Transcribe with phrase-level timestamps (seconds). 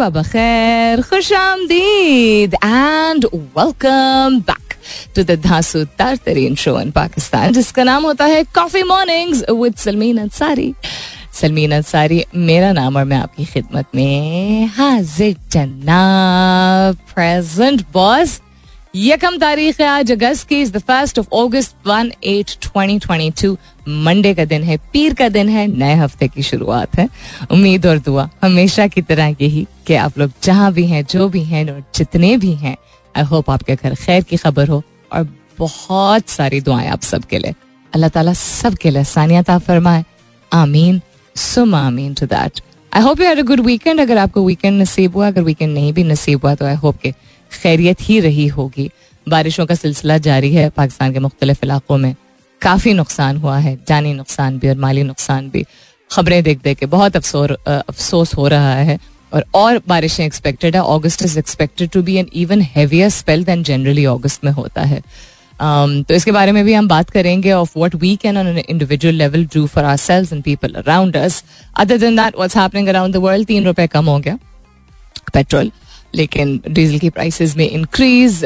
[0.00, 4.74] सुबह बखैर खुश आमदीद and welcome back
[5.16, 10.18] to the धांसूदार तरीन शो इन पाकिस्तान जिसका नाम होता है coffee mornings with Salmeen
[10.18, 10.72] Ansari
[11.40, 18.40] Salmeen Ansari मेरा नाम और मैं आपकी खिदमत में हाजिर जनाब प्रेजेंट बॉस
[18.96, 23.30] यकम तारीख है आज अगस्त की is the first of August one eight twenty twenty
[23.42, 23.56] two
[24.04, 27.08] Monday का दिन है, पीर का दिन है, नए हफ़्ते की शुरुआत है।
[27.50, 31.44] उम्मीद और दुआ, हमेशा की तरह यही कि आप लोग जहाँ भी हैं, जो भी
[31.44, 32.76] हैं और जितने भी हैं
[33.14, 34.82] आई होप आपके घर खैर की खबर हो
[35.12, 37.54] और बहुत सारी दुआएँ आप सबके लिए।
[37.92, 40.04] अल्लाह ताला सबके लिए सानियत आप फरमाए।
[40.52, 41.00] आमीन।
[41.36, 42.60] सुम आमीन to that
[42.92, 45.92] I hope you had a good weekend अगर आपको वीकेंड नसीब हुआ, अगर वीकेंड नहीं
[45.92, 47.12] भी नसीब हुआ तो आई होप के
[47.52, 48.90] खैरियत ही रही होगी।
[49.26, 52.14] बारिशों का सिलसिला जारी है पाकिस्तान के मुख्तलिफ़ इलाकों में।
[52.62, 55.64] काफ़ी नुकसान हुआ है जानी नुकसान भी और माली नुकसान भी।
[56.10, 58.98] खबरें देख देख के बहुत अफसोस अफसोस हो रहा है
[59.32, 63.62] और और बारिशें एक्सपेक्टेड है। August is expected to be an even heavier spell than
[63.62, 65.02] generally अगस्त में होता है।
[65.60, 69.14] Um, तो इसके बारे में भी हम बात करेंगे of what we can on individual
[69.14, 71.42] level do for ourselves and people around us
[71.78, 74.38] other than that what's happening around the world तीन रुपए कम हो गया
[75.34, 75.70] पेट्रोल
[76.14, 78.40] लेकिन डीजल की प्राइसेस में increase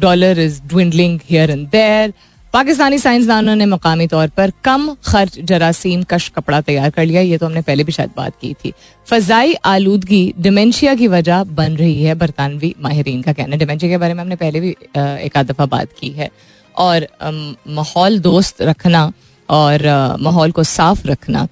[0.00, 2.12] dollar is dwindling here and there
[2.52, 7.38] Pakistani साइंसदानों ने मकामी तौर पर कम खर्च जरासीम कश कपड़ा तैयार कर लिया। ये
[7.38, 8.72] तो हमने पहले भी शायद बात की थी।
[9.06, 14.14] फजाई आलूदगी डिमेंशिया की वजह बन रही है, बरतानवी माहरीन का कहना। डिमेंशिया के बारे
[14.14, 16.30] में हमने पहले भी एक आध दफ़ा बात की है।
[16.76, 17.06] और
[17.68, 19.12] माहौल दोस्त रखना
[19.48, 19.86] और
[20.20, 21.46] माहौल को साफ़ रखना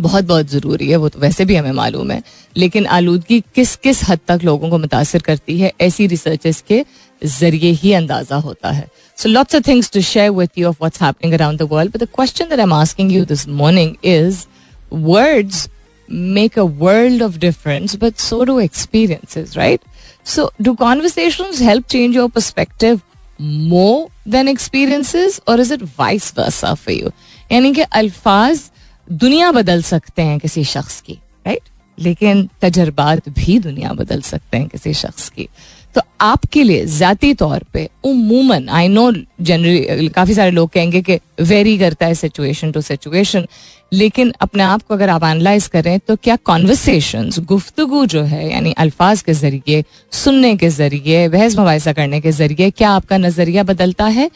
[0.00, 2.22] बहुत बहुत ज़रूरी है। वो तो वैसे भी हमें मालूम है।
[2.56, 6.84] लेकिन आलूदगी किस किस हद तक लोगों को मुतासर करती है, ऐसी रिसर्चेस के
[7.22, 11.01] ज़रिए ही अंदाज़ा होता है। So lots of things to share with you of what's
[11.01, 14.45] happening around the world but the question that I am asking you this morning is
[14.93, 15.67] words
[16.09, 19.81] make a world of difference, but so do experiences, right?
[20.23, 23.01] So, do conversations help change your perspective
[23.39, 27.11] more than experiences, or is it vice versa for you?
[27.51, 28.69] यानी कि अल्फाज
[29.07, 31.13] दुनिया बदल सकते हैं किसी शख्स की
[31.47, 35.47] राइट लेकिन तजर्बात भी दुनिया बदल सकते हैं किसी शख्स की
[35.96, 41.18] तो आपके लिए जाती तौर पे उमूमन आई नो जनरली काफ़ी सारे लोग कहेंगे कि
[41.40, 43.46] वेरी करता है सिचुएशन टू सिचुएशन
[43.92, 48.72] लेकिन अपने आप को अगर आप एनालाइज करें तो क्या कॉन्वर्सेशन गुफ्तगु जो है, यानी
[48.72, 54.04] अल्फाज के ज़रिए, सुनने के ज़रिए, बहस मुबासा करने के ज़रिए, क्या आपका नज़रिया बदलता
[54.06, 54.30] है?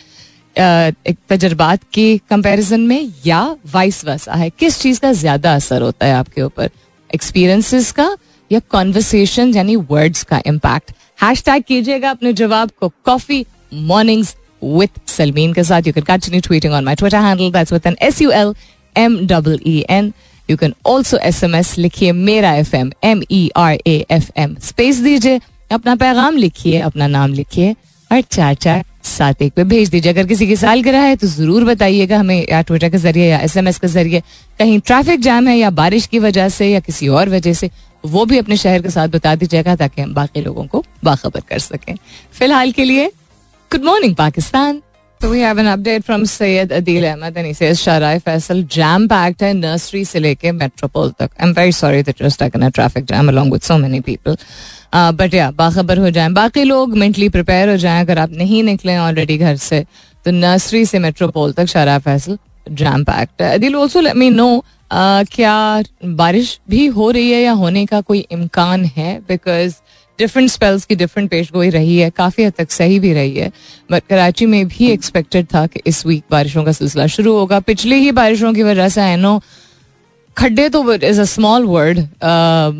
[0.56, 3.42] एक तजर्बात के कंपैरिजन में या
[3.74, 4.50] वाइस वर्सा है?
[4.50, 6.70] किस चीज़ का ज़्यादा असर होता है आपके ऊपर?
[7.10, 8.16] एक्सपीरियंसेस का
[8.50, 10.92] या कॉन्वर्सेशन यानी वर्ड्स का इम्पैक्ट
[11.22, 13.44] हैश टैग कीजिएगा अपने जवाब को कॉफ़ी
[13.74, 15.86] मॉर्निंग्स विथ सलमीन के साथ.
[15.86, 18.54] You can continue tweeting on my Twitter handle that's with an S U L
[18.96, 20.12] M double E N
[20.48, 24.30] you can also S M S लिखिए मेरा F M M E R A F
[24.36, 27.74] M space दीजिए, अपना पैगाम लिखिए, अपना नाम लिखिए
[28.10, 30.12] और चार चार सात एक पे भेज दीजिए.
[30.12, 33.38] अगर किसी की साल गिरा है तो ज़रूर बताइएगा हमें या ट्विटर के ज़रिए या
[33.38, 34.20] एस एम एस के ज़रिए.
[34.58, 37.70] कहीं ट्रैफ़िक जाम है या बारिश की वजह से या किसी और वजह से
[38.04, 41.58] वो भी अपने शहर के साथ बता दीजिएगा ताकि हम बाकी लोगों को बाखबर कर
[41.58, 41.94] सकें
[42.38, 43.10] फ़िलहाल के लिए
[43.70, 44.82] good morning Pakistan
[45.20, 49.06] So we have an update from Syed Adil Ahmed and he says Sharai Faisal jam
[49.08, 51.30] packed है nursery से लेके metropole तक.
[51.38, 54.38] I'm very sorry that you're stuck in a traffic jam along with so many people.
[54.92, 58.62] Uh, but या बाखबर हो जाएँ बाकी लोग मेंटली प्रिपेयर हो जाएँ अगर आप नहीं
[58.62, 59.84] निकले ऑलरेडी घर से
[60.24, 62.38] तो नर्सरी से मेट्रोपोल तक शारा फैसल
[62.80, 64.30] जैम पैक्ट दिल ऑल्सो लेट मी
[64.90, 69.18] नो क्या बारिश भी हो रही है या होने का कोई इम्कान है?
[69.28, 69.74] बिकॉज़
[70.18, 73.50] डिफरेंट स्पेल्स की डिफरेंट पेश गोई रही है, काफ़ी हद तक सही भी रही है।
[73.90, 77.96] बट कराची में भी एक्सपेक्टेड था कि इस वीक बारिशों का सिलसिला शुरू होगा। पिछली
[77.96, 79.40] ही बारिशों की वजह से आई नो
[80.36, 81.98] खड्डे तो इज़ अ स्मॉल वर्ड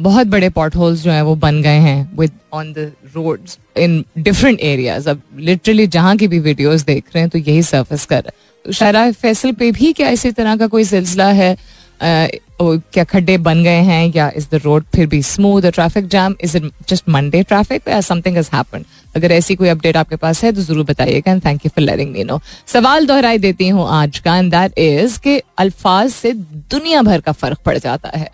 [0.03, 3.41] बहुत बड़े पॉट होल्स जो हैं वो बन गए हैं with on the road
[3.79, 8.05] in different areas अब लिटरली जहाँ की भी वीडियोस देख रहे हैं तो यही सर्फिस
[8.07, 11.57] कर रहा है। तो शरा फैसल पे भी क्या इसी तरह का कोई सिलसिला है?
[12.03, 16.57] क्या खड्डे बन गए हैं, या इज़ द रोड फिर भी smooth traffic jam is
[16.57, 18.85] it just Monday traffic something has happened
[19.17, 22.13] अगर ऐसी कोई अपडेट आपके पास है तो ज़रूर बताइएगा and thank you for letting
[22.13, 27.03] me know सवाल दोहराई देती हूँ आज का एंड दैट इज़ के अल्फाज से दुनिया
[27.03, 28.31] भर का फ़र्क पड़ जाता है,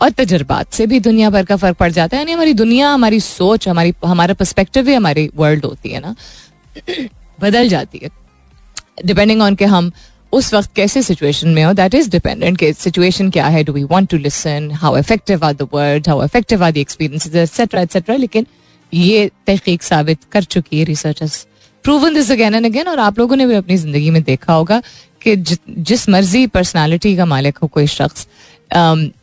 [0.00, 3.18] और तजर्बात से भी दुनिया भर का फ़र्क पड़ जाता है। यानी हमारी दुनिया, हमारी
[3.20, 6.14] सोच, हमारी, हमारा पर्सपेक्टिव ही हमारी वर्ल्ड होती है ना,
[7.40, 8.10] बदल जाती है।
[9.04, 9.90] डिपेंडिंग ऑन के हम
[10.32, 11.72] उस वक्त कैसे सिचुएशन में हो?
[11.72, 13.62] दैट इज़ डिपेंडेंट के सिचुएशन क्या है?
[13.64, 17.34] Do we want to listen how effective are the word how effective are the experiences
[17.36, 18.46] etcetera etcetera लेकिन
[18.92, 21.46] ये तहकीक साबित कर चुकी है researchers
[21.84, 24.80] proven this again and again और आप लोगों ने भी अपनी ज़िंदगी में देखा होगा
[25.22, 28.26] कि जिस मर्ज़ी पर्सनालिटी का मालिक हो कोई शख्स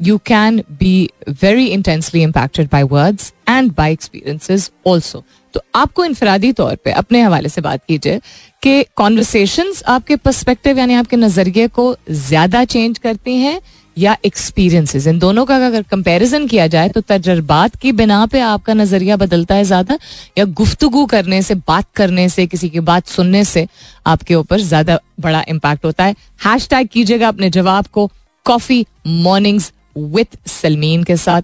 [0.02, 1.10] you can be
[1.42, 5.24] very intensely impacted by words and by experiences also
[5.58, 8.20] तो आपको इनफरादी तौर पे अपने हवाले से बात कीजिए
[8.64, 13.60] कि कॉन्वर्सेशन आपके पर्सपेक्टिव यानी आपके नज़रिए को ज़्यादा चेंज करती हैं
[13.98, 18.74] या एक्सपीरियंसेस इन दोनों का अगर कंपैरिजन किया जाए तो तजर्बात की बिना पे आपका
[18.74, 19.98] नज़रिया बदलता है ज़्यादा
[20.38, 23.68] या गुफ्तगु करने से, बात करने से, किसी की बात सुनने से
[24.08, 26.16] आपके ऊपर ज़्यादा बड़ा इम्पैक्ट होता है।
[26.46, 28.10] हैश कीजिएगा अपने जवाब को
[28.46, 31.42] कॉफ़ी मॉर्निंग्स विथ सलमीन के साथ।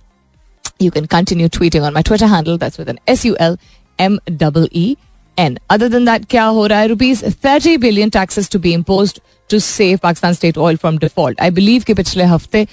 [0.81, 3.57] You can continue tweeting on my Twitter handle that's with an S U L
[3.99, 4.95] M double E
[5.37, 9.19] N other than that क्या हो रहा है rupees thirty billion taxes to be impose
[9.49, 12.65] to save Pakistan State Oil from default I believe कि पिछले हफ़्ते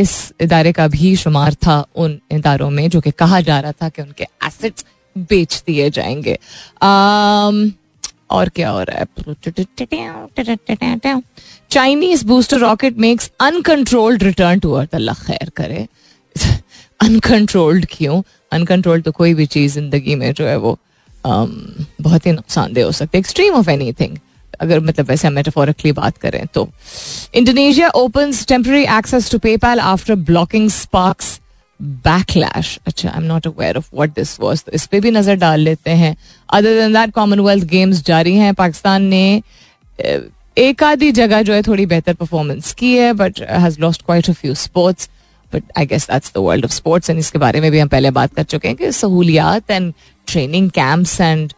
[0.00, 3.88] इस इदारे का भी शुमार था उन इदारों में जो कि कहा जा रहा था
[3.88, 4.84] कि उनके एसेट्स
[5.16, 6.38] बेच दिए जाएँगे
[8.30, 9.04] और क्या हो रहा है
[11.70, 15.86] Chinese booster rocket makes uncontrolled return to earth Allah खैर करे
[17.00, 18.22] अनकंट्रोल्ड क्यों?
[18.52, 20.78] अनकंट्रोल्ड तो कोई भी चीज़ ज़िंदगी में जो है वो
[21.24, 21.50] um,
[22.00, 24.16] बहुत ही नुकसानदेह हो सकती है। एक्सट्रीम ऑफ़ एनी थिंग
[24.60, 26.68] अगर मतलब वैसे हम मेटाफोरिकली बात करें तो।
[27.34, 31.40] Indonesia open temporary access to PayPal after blocking sparks
[31.80, 35.34] backlash अच्छा I am not aware of what this was तो इस पे भी नज़र
[35.36, 36.14] डाल लेते हैं।
[36.48, 39.42] Other than that Commonwealth Games जारी हैं। पाकिस्तान ने
[40.58, 44.32] एक आधी जगह जो है थोड़ी बेहतर परफॉर्मेंस की है but has lost quite a
[44.32, 45.08] few sports
[45.54, 48.10] but I guess that's the world of sports and इसके बारे में भी हम पहले
[48.20, 49.92] बात कर चुके हैं कि सहूलियात and
[50.26, 51.52] training camps and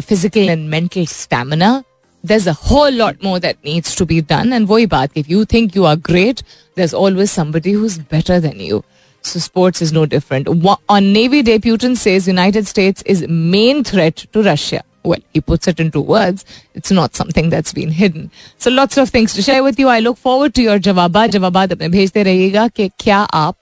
[0.00, 1.82] physical and mental stamina
[2.24, 4.52] there's a whole lot more that needs to be done.
[4.52, 6.42] And वही बात if you think you are great,
[6.76, 8.82] there's always somebody who's better than you.
[9.24, 10.48] So sports is no different.
[10.88, 14.82] On Navy Day, Putin says United States is main threat to Russia.
[15.06, 16.44] Well, he puts it into words.
[16.74, 18.30] It's not something that's been hidden.
[18.58, 19.88] So lots of things to share with you.
[19.88, 23.56] I look forward to your जवाबात जवाबात अपने भेजते रहिएगा कि क्या आप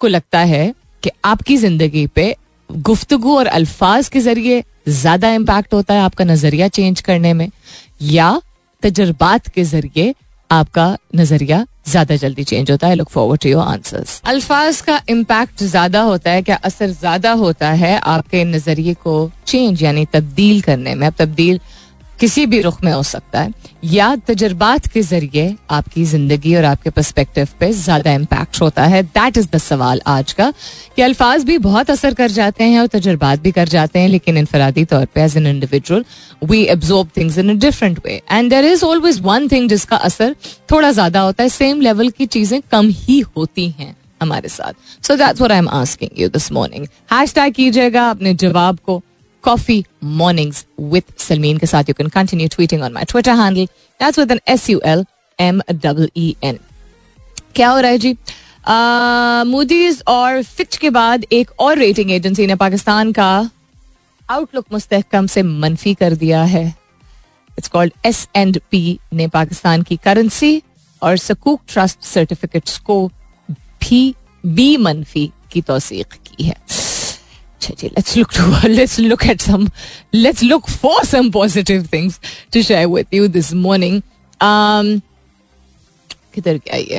[0.00, 2.34] को लगता है कि आपकी ज़िंदगी पे
[2.70, 7.48] गुफ्तगु और अल्फाज के ज़रिए ज़्यादा इम्पैक्ट होता है आपका नज़रिया चेंज करने में
[8.02, 8.30] या
[8.82, 10.14] तजर्बात के ज़रिए
[10.50, 12.94] आपका नज़रिया ज़्यादा जल्दी चेंज होता है.
[12.94, 17.70] Look forward to your answers अल्फाज का इम्पैक्ट ज़्यादा होता है क्या असर ज़्यादा होता
[17.72, 21.06] है आपके नज़रिए को चेंज यानी तब्दील करने में?
[21.06, 21.60] अब तब्दील
[22.20, 23.52] किसी भी रुख में हो सकता है।
[23.84, 29.36] या तजर्बात के ज़रिए आपकी ज़िंदगी और आपके पर्सपेक्टिव पे ज़्यादा इम्पैक्ट होता है। दैट
[29.38, 30.50] इज़ द सवाल आज का।
[30.96, 34.38] कि अल्फाज भी बहुत असर कर जाते हैं और तजर्बात भी कर जाते हैं, लेकिन
[34.38, 36.04] इनफरादी तौर पर as an individual
[36.44, 40.34] we absorb things in a different way and there is always one thing जिसका असर
[40.70, 45.16] थोड़ा ज़्यादा होता है। सेम लेवल की चीज़ें कम ही होती हैं हमारे साथ। So
[45.16, 46.86] that's what I am asking you this morning
[47.34, 49.02] hashtag कीजिएगा अपने जवाब को।
[49.48, 49.84] कॉफ़ी
[50.22, 51.84] मॉर्निंग्स विद सलमीन के साथ.
[51.88, 53.66] You can continue tweeting on my Twitter handle
[54.00, 55.04] that's with an S U L
[55.38, 56.58] M double E N
[57.54, 58.16] क्या हो रहा है जी?
[59.50, 63.28] मोदीज और फिच के बाद एक और रेटिंग एजेंसी ने पाकिस्तान का
[64.28, 66.66] आउटलुक मुस्तकम से मनफी कर दिया है.
[67.58, 70.62] It's called S and P ने पाकिस्तान की करेंसी
[71.02, 73.06] और सकूक ट्रस्ट सर्टिफिकेट्स को
[73.50, 74.14] भी
[74.44, 76.56] बी मनफी की तोसीक की है.
[77.96, 79.68] Let's look to let's look at some
[80.12, 84.02] let's look for some positive things to share with you this morning.
[84.40, 85.00] Um,
[86.34, 86.98] किधर क्या ये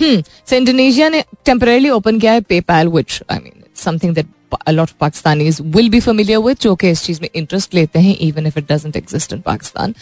[0.00, 4.26] हम्म सो इंडोनेशिया ने टेम्परली ओपन किया है PayPal which I mean something that
[4.66, 7.98] a lot of Pakistanis will be familiar with जो कि इस चीज़ में इंटरेस्ट लेते
[7.98, 9.94] हैं even if it doesn't exist in Pakistan.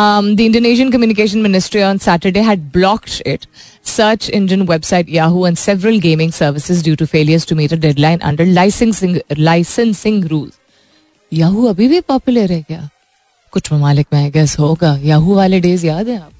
[0.00, 3.46] Um, the Indonesian Communication Ministry on Saturday had blocked it,
[3.82, 8.22] search engine website Yahoo and several gaming services due to failures to meet a deadline
[8.22, 10.58] under licensing licensing rules.
[11.32, 12.88] Yahoo अभी भी popular है क्या
[13.52, 16.33] कुछ ममालिक में gas होगा Yahoo वाले days याद है आपको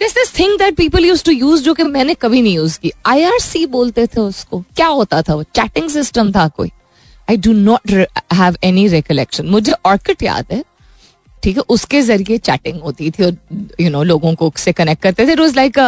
[0.00, 2.92] this this thing that people use to use जो कि मैंने कभी नहीं यूज़ की.
[3.06, 4.60] आईआरसी बोलते थे उसको.
[4.76, 5.42] क्या होता था वो?
[5.54, 6.70] चैटिंग सिस्टम था कोई.
[7.30, 7.90] I do not
[8.34, 10.62] have any recollection मुझे ऑर्किड याद है.
[11.42, 11.62] ठीक है?
[11.68, 13.36] उसके ज़रिए चैटिंग होती थी और
[13.80, 15.34] यू नो लोगों को से कनेक्ट करते थे.
[15.34, 15.78] रोज लाइक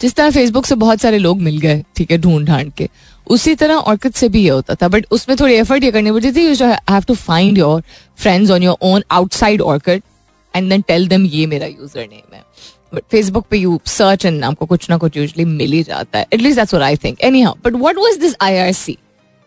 [0.00, 2.88] जिस तरह फेसबुक से बहुत सारे लोग मिल गए, ठीक है, ढूंढ ढांड के.
[3.26, 4.88] उसी तरह ऑर्किड से भी ये होता था.
[4.88, 6.46] बट उसमें थोड़ी एफर्ट ये करनी पड़ती थी.
[6.46, 7.82] You have to find your
[8.18, 10.02] friends on your own outside Orkut
[10.54, 12.44] and then tell them ये मेरा यूज़र नेम है.
[13.10, 16.58] फेसबुक पे यू सर्च एंड आपको कुछ ना कुछ यूजली मिल ही जाता है। At least
[16.58, 18.96] that's I think anyhow but what was this IRC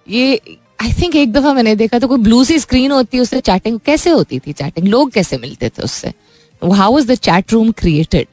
[0.08, 0.40] ये
[0.82, 3.80] आई थिंक एक दफ़ा मैंने देखा तो कोई ब्लू सी स्क्रीन होती है, उससे चैटिंग
[3.86, 6.14] कैसे होती थी चैटिंग लोग कैसे मिलते थे उससे?
[6.62, 8.28] How was the chat room created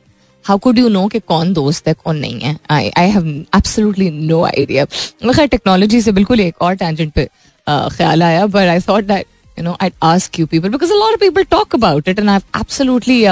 [0.45, 2.57] how could you know कि कौन दोस्त है, कौन नहीं है?
[2.71, 7.29] I I have absolutely no idea खैर टेक्नोलॉजी से बिल्कुल एक और टेंजेंट पे
[7.67, 9.27] ख्याल आया but I thought that
[9.59, 12.31] you know I ask you people because a lot of people talk about it and
[12.31, 13.25] I absolutely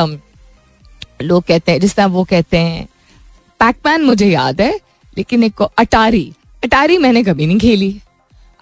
[1.24, 2.86] लोग कहते हैं जिस तरह वो कहते हैं
[3.60, 4.72] पैकमैन मुझे याद है
[5.18, 6.32] लेकिन एक अटारी
[6.64, 7.96] अटारी मैंने कभी नहीं खेली।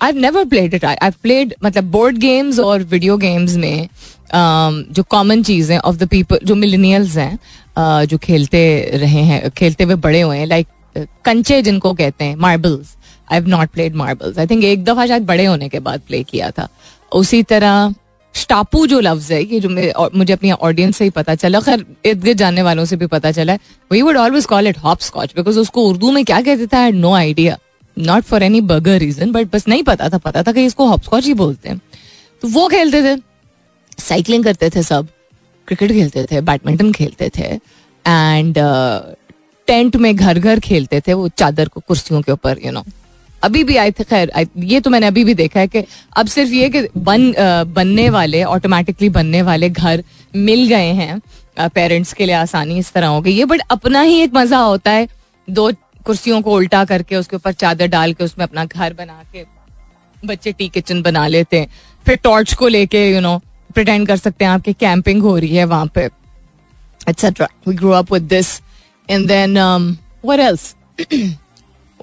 [0.00, 5.02] I never played it I played मतलब बोर्ड गेम्स और वीडियो गेम्स में um, जो
[5.02, 7.38] कॉमन चीज़ें ऑफ़ द पीपल जो मिलेनियल्स हैं
[7.78, 8.62] uh, जो खेलते
[8.94, 10.66] रहे हैं खेलते हुए बड़े हुए हैं लाइक
[11.24, 12.94] कंचे जिनको कहते हैं marbles
[13.32, 16.22] I have not played marbles I think एक दफ़ा शायद बड़े होने के बाद प्ले
[16.22, 16.68] किया था।
[17.12, 17.94] उसी तरह
[18.34, 19.68] स्टापू जो लफ्ज है ये जो
[20.14, 23.32] मुझे अपनी ऑडियंस से ही पता चला खैर इर्द गिर्द जानने वालों से भी पता
[23.32, 23.56] चला
[23.90, 26.90] we would always call it hopscotch because उसको उर्दू में क्या कहते थे?
[26.90, 27.58] No idea
[27.96, 31.02] not for any burger reason but बस नहीं पता था पता था कि इसको हॉप
[31.02, 31.80] स्कॉच ही बोलते हैं।
[32.42, 33.20] तो वो खेलते थे।
[33.98, 35.08] साइकिलिंग करते थे सब।
[35.68, 38.54] क्रिकेट खेलते थे बैडमिंटन खेलते थे। एंड
[39.68, 42.84] टेंट uh, में घर घर खेलते थे वो चादर को कुर्सियों के ऊपर यू नो
[43.42, 45.84] अभी भी थे खैर ये तो मैंने अभी भी देखा है कि
[46.16, 47.32] अब सिर्फ़ ये कि बन
[47.74, 50.02] बनने वाले ऑटोमेटिकली बनने वाले घर
[50.34, 51.20] मिल गए हैं
[51.60, 54.90] पेरेंट्स के लिए आसानी इस तरह हो गई है बट अपना ही एक मज़ा होता
[54.90, 55.08] है,
[55.48, 55.70] दो
[56.04, 59.44] कुर्सियों को उल्टा करके, उसके ऊपर चादर डाल के, उसमें अपना घर बना के,
[60.16, 61.68] बच्चे टी किचन बना लेते हैं,
[62.06, 63.38] फिर टॉर्च को लेके यू नो
[63.74, 66.04] प्रिटेंड कर सकते हैं आपकी कैंपिंग हो रही है वहाँ पे
[67.08, 68.60] etcetera we grow up with this
[69.08, 69.58] and then
[70.24, 70.74] what else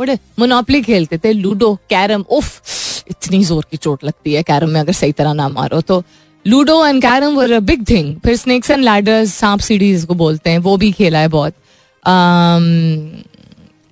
[0.02, 2.62] Monopoly खेलते थे लूडो कैरम उफ,
[3.10, 6.04] इतनी ज़ोर की चोट लगती है कैरम में अगर सही तरह ना मारो तो।
[6.46, 10.50] Ludo and carrom were a big thing फिर स्नेक्स एंड लैडर्स सांप सीढ़ी को बोलते
[10.50, 11.54] हैं, वो भी खेला है बहुत।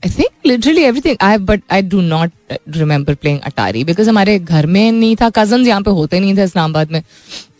[0.03, 2.31] I think literally everything I but I do not
[2.69, 6.43] remember playing Atari because हमारे घर में नहीं था कज़न यहाँ पे होते नहीं थे
[6.43, 7.01] इस्लामाबाद में।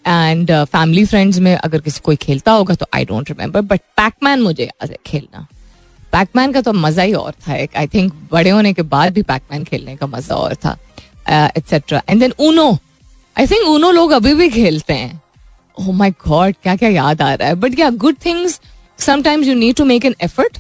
[0.07, 4.41] एंड फैमिली फ्रेंड्स में अगर किसी कोई खेलता होगा तो I don't remember but Pacman
[4.41, 5.47] मुझे याद है खेलना।
[6.13, 9.21] पैकमैन का तो मज़ा ही और था एक। आई थिंक बड़े होने के बाद भी
[9.23, 10.77] पैकमैन खेलने का मज़ा और था
[11.29, 12.69] etcetera and then Uno
[13.35, 15.21] I think Uno लोग अभी भी खेलते हैं।
[15.77, 18.59] ओह माय गॉड क्या क्या याद आ रहा है। बट क्या good things
[18.99, 20.57] sometimes you need to make an effort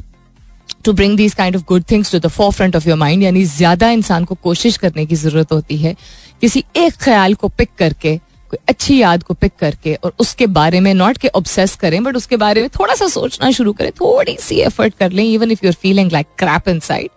[0.85, 3.89] to bring these kind of good things to the forefront of your mind यानी ज़्यादा
[3.91, 5.95] इंसान को कोशिश करने की ज़रूरत होती है
[6.41, 10.79] किसी एक ख्याल को पिक करके कोई अच्छी याद को पिक करके और उसके बारे
[10.79, 14.37] में नॉट के ऑब्सेस करें बट उसके बारे में थोड़ा सा सोचना शुरू करें थोड़ी
[14.39, 17.09] सी एफर्ट कर लें even if you are feeling like crap inside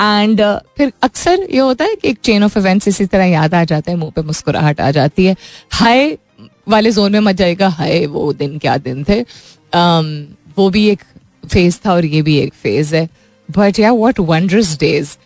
[0.00, 0.40] and
[0.76, 3.90] फिर अक्सर ये होता है कि एक चेन ऑफ़ इवेंट्स इसी तरह याद आ जाता
[3.90, 5.36] है मुँह पे मुस्कुराहट आ जाती है।
[5.72, 6.18] हाय
[6.68, 10.06] वाले जोन में मत जाएगा हाय वो दिन क्या दिन थे। Um,
[10.58, 11.02] वो भी एक
[11.52, 13.08] फ़ेज़ था और ये भी एक फ़ेज़ है।
[13.48, 15.16] But yeah what wondrous days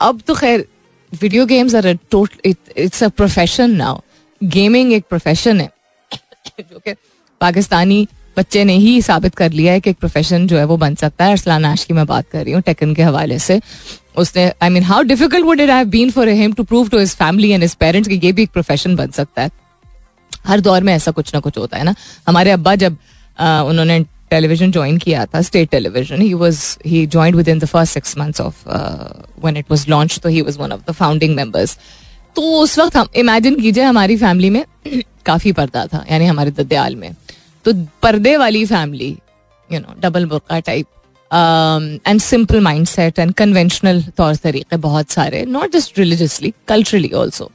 [0.00, 0.66] अब तो खैर
[1.12, 4.00] video games are it's a profession now
[4.48, 5.70] gaming एक प्रोफेशन है
[6.60, 6.94] जो कि
[7.40, 10.94] पाकिस्तानी बच्चे ने ही साबित कर लिया है कि एक प्रोफेशन जो है वो बन
[10.94, 13.60] सकता है। अरसलान आश की मैं बात कर रही हूँ टेकन के हवाले से।
[14.16, 17.14] उसने I mean how difficult would it have been for him to prove to his
[17.16, 19.50] family and his parents कि ये भी एक प्रोफेशन बन सकता है।
[20.46, 21.94] हर दौर में ऐसा कुछ ना कुछ होता है ना।
[22.28, 22.96] हमारे अब्बा जब
[23.38, 24.00] आ, उन्होंने
[24.30, 28.40] टेलीविज़न ज्वाइन किया था state television he was he joined within the first six months
[28.40, 31.78] of when it was launch तो he was one of the founding members
[32.36, 34.64] तो उस वक्त हम इमेजिन कीजिए हमारी फैमिली में
[35.26, 37.14] काफ़ी पर्दा था यानी हमारे ददयाल में।
[37.64, 39.16] तो पर्दे वाली family
[39.70, 40.86] you know double burqa type
[42.06, 47.50] and simple mindset and conventional तौर तरीके बहुत सारे not just religiously culturally also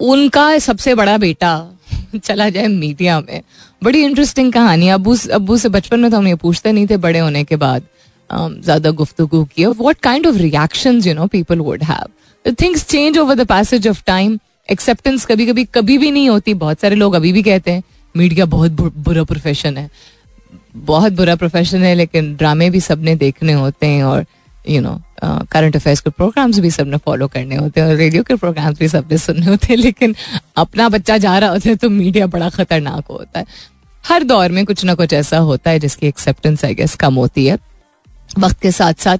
[0.00, 1.52] उनका सबसे बड़ा बेटा
[2.16, 3.42] चला जाए मीडिया में।
[3.82, 7.18] बड़ी इंटरेस्टिंग कहानी अबू अबू से बचपन में तो हम ये पूछते नहीं थे बड़े
[7.18, 7.82] होने के बाद
[8.30, 12.08] um, ज़्यादा गुफ्तु की what kind of reaction you know people would have
[12.44, 16.54] things change over the passage of time acceptance कभी कभी कभी भी नहीं होती.
[16.54, 17.82] बहुत सारे लोग अभी भी कहते हैं,
[18.14, 19.88] मीडिया बहुत बुरा प्रोफेशन है.
[20.76, 24.24] बहुत बुरा प्रोफेशन है, लेकिन ड्रामे भी सबने देखने होते हैं और
[24.68, 28.34] यू नो करंट अफेयर्स के प्रोग्राम्स भी सबने फॉलो करने होते हैं और रेडियो के
[28.36, 29.76] प्रोग्राम्स भी सबने सुनने होते हैं.
[29.76, 30.14] लेकिन
[30.56, 33.46] अपना बच्चा जा रहा होता है तो मीडिया बड़ा खतरनाक होता है.
[34.04, 37.46] हर दौर में कुछ ना कुछ ऐसा होता है जिसकी एक्सेप्टेंस आई गेस कम होती
[37.46, 37.58] है.
[38.38, 39.18] वक्त के साथ साथ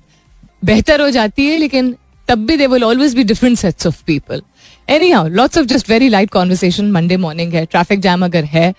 [0.64, 1.95] बेहतर हो जाती है, लेकिन
[2.32, 4.42] तब भी they will always be different sets of people
[5.10, 8.72] anyhow lots of just very light conversation Monday morning है ट्रैफ़िक जैम अगर है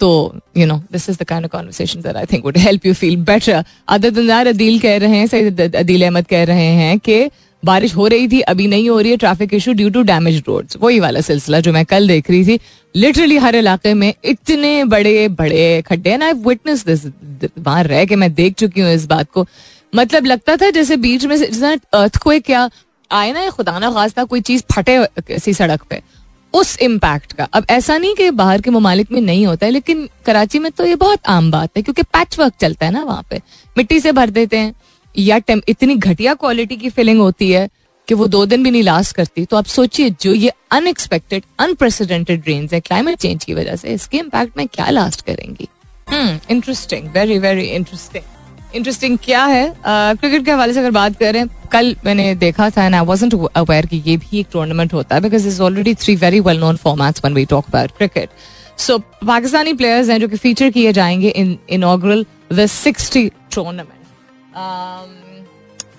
[0.00, 0.10] तो
[0.58, 3.16] you know this is the kind of conversation that I think would help you feel
[3.24, 7.28] better other than Adeel कह रहे हैं, सईद अदील अहमद कह रहे हैं कि
[7.62, 10.76] बारिश हो रही थी, अभी नहीं हो रही है traffic issue due to damage roads
[10.80, 12.58] वही वाला सिलसिला जो मैं कल देख रही थी
[12.94, 17.06] लिटरली हर इलाके में इतने बड़े बड़े खड्डे एंड आई विटनेस दिस
[17.58, 19.46] वहाँ रह के मैं देख चुकी हूँ इस बात को।
[19.92, 22.68] मतलब लगता था जैसे बीच में अर्थ को क्या
[23.10, 26.00] आए ना खुदा ना खास्ता कोई चीज़ फटे किसी सड़क पे,
[26.54, 30.08] उस इम्पैक्ट का। अब ऐसा नहीं कि बाहर के ममालिक में नहीं होता है, लेकिन
[30.26, 33.26] कराची में तो ये बहुत आम बात है, क्योंकि पैच वर्क चलता है ना वहाँ
[33.30, 33.40] पे।
[33.76, 34.74] मिट्टी से भर देते हैं,
[35.14, 37.68] या इतनी घटिया क्वालिटी की फिलिंग होती है
[38.08, 42.42] कि वो दो दिन भी नहीं लास्ट करती। तो आप सोचिए, जो ये अनएक्सपेक्टेड अनप्रेसिडेंटेड
[42.46, 45.68] रेन्स है क्लाइमेट चेंज की वजह से, इसके इम्पैक्ट में क्या लास्ट करेंगी?
[46.50, 48.24] Interesting very very interesting
[48.74, 49.74] interesting क्या है?
[49.86, 53.86] क्रिकेट के हवाले से अगर बात करें, कल मैंने देखा था एंड आई वाजंट अवेयर
[53.86, 57.22] कि ये भी एक टूर्नामेंट होता है because is already three very well known formats
[57.24, 58.30] one we talk about cricket
[58.78, 64.02] so Pakistani players हैं जो कि फीचर किए जाएँगे in inaugural the sixty tournament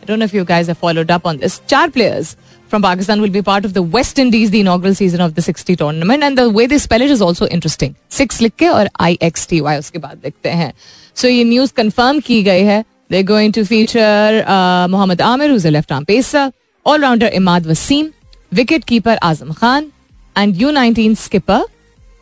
[0.07, 2.35] don't know if you guys have followed up on this चार players
[2.68, 5.76] from Pakistan will be part of the West Indies, the inaugural season of the 60
[5.76, 6.22] tournament.
[6.22, 7.96] And the way they spell it is also interesting.
[8.08, 10.72] Six लिख के और I X T Y उसके बाद लिखते हैं.
[11.16, 12.84] So ये news confirm की गई है.
[13.10, 16.52] They're going to feature uh, Muhammad Amir, who's a left-arm pacer,
[16.86, 18.12] all-rounder Imad Wasim,
[18.52, 19.92] wicket-keeper Azam Khan,
[20.36, 21.62] and U19 skipper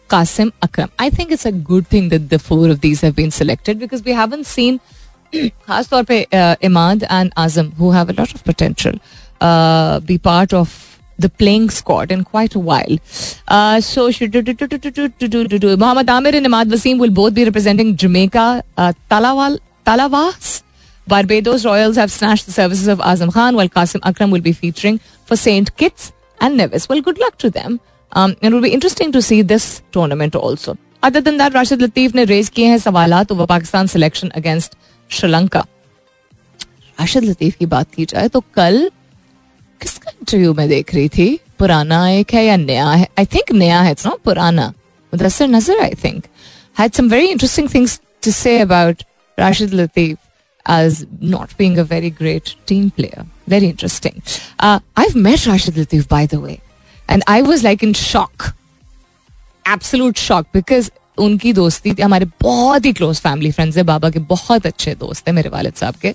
[0.08, 0.90] Qasim Akram.
[0.98, 4.02] I think it's a good thing that the four of these have been selected because
[4.02, 4.80] we haven't seen
[5.34, 6.26] खास तौर पे
[6.64, 8.98] Imad and Azam who have a lot of potential
[9.47, 12.97] Uh, be part of the playing squad in quite a while.
[13.47, 18.63] Uh, so Muhammad Amir and Imad Wasim will both be representing Jamaica.
[18.77, 20.63] Uh, Talawal, Talawas,
[21.07, 24.99] Barbados Royals have snatched the services of Azam Khan, while Qasim Akram will be featuring
[25.25, 25.75] for St.
[25.75, 26.87] Kitts and Nevis.
[26.87, 27.79] Well, good luck to them.
[28.13, 30.77] Um, it will be interesting to see this tournament also.
[31.01, 34.77] Other than that, Rashid Latif has raised kiye hain over Pakistan selection against
[35.09, 35.67] Sri Lanka.
[36.97, 38.89] Rashid Latif ki baat ki jaye to kal
[39.83, 41.29] किसका interview में देख रही थी?
[41.59, 43.07] पुराना एक है या नया है?
[43.19, 44.67] आई थिंक नया है इट्स नॉट पुराना.
[45.13, 46.27] Mudassar Nazar I think
[46.79, 49.03] had some very interesting things to say about
[49.37, 50.17] Rashid Latif
[50.65, 50.99] as
[51.31, 53.23] not being a very great team player.
[53.53, 54.21] Very interesting.
[54.67, 56.53] Uh, I've met Rashid Latif, by the way,
[57.09, 58.45] and I was like in shock.
[59.65, 60.47] Absolute shock.
[60.53, 64.95] Because उनकी दोस्ती थी हमारे बहुत ही close family friends है बाबा के बहुत अच्छे
[64.95, 66.13] दोस्त है मेरे वालिद साहब के।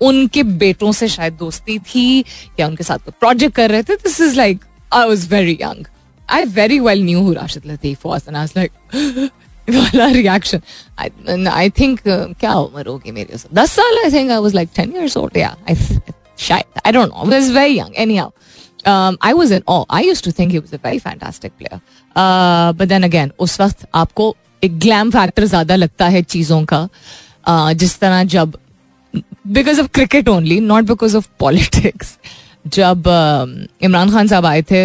[0.00, 2.24] उनके बेटों से शायद दोस्ती थी
[2.60, 5.86] या उनके साथ प्रोजेक्ट कर रहे थे this is like I was very young
[6.28, 9.30] I very well knew who Rashid Latif was and I like
[9.70, 14.68] वाला रिएक्शन आई थिंक क्या उम्र होगी मेरी दस साल I think I was like
[14.76, 15.56] ten years old या
[16.38, 18.30] शायद I don't know was very young anyhow
[18.86, 19.84] um, I was in awe.
[19.88, 21.80] I used to think he was a very fantastic player.
[22.16, 26.88] Uh, but then again, उस वक्त आपको एक glam factor ज़्यादा लगता है चीज़ों का।
[27.48, 28.58] Uh, जिस तरह जब
[29.46, 32.18] because of cricket only not because of politics
[32.66, 33.02] जब
[33.82, 34.84] इमरान खान साहब आए थे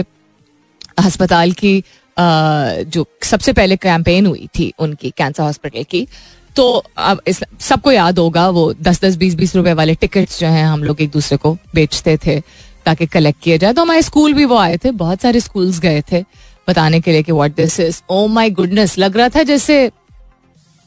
[0.97, 6.07] अस्पताल की uh, जो सबसे पहले कैंपेन हुई थी उनकी कैंसर हॉस्पिटल की
[6.55, 10.47] तो अब इस सबको याद होगा वो दस दस बीस बीस रुपए वाले टिकट्स जो
[10.47, 12.39] हैं हम लोग एक दूसरे को बेचते थे
[12.85, 16.03] ताकि कलेक्ट किया जाए। तो हमारे स्कूल भी वो आए थे बहुत सारे स्कूल्स गए
[16.11, 16.21] थे
[16.67, 19.91] बताने के लिए कि what this is oh my goodness लग रहा था जैसे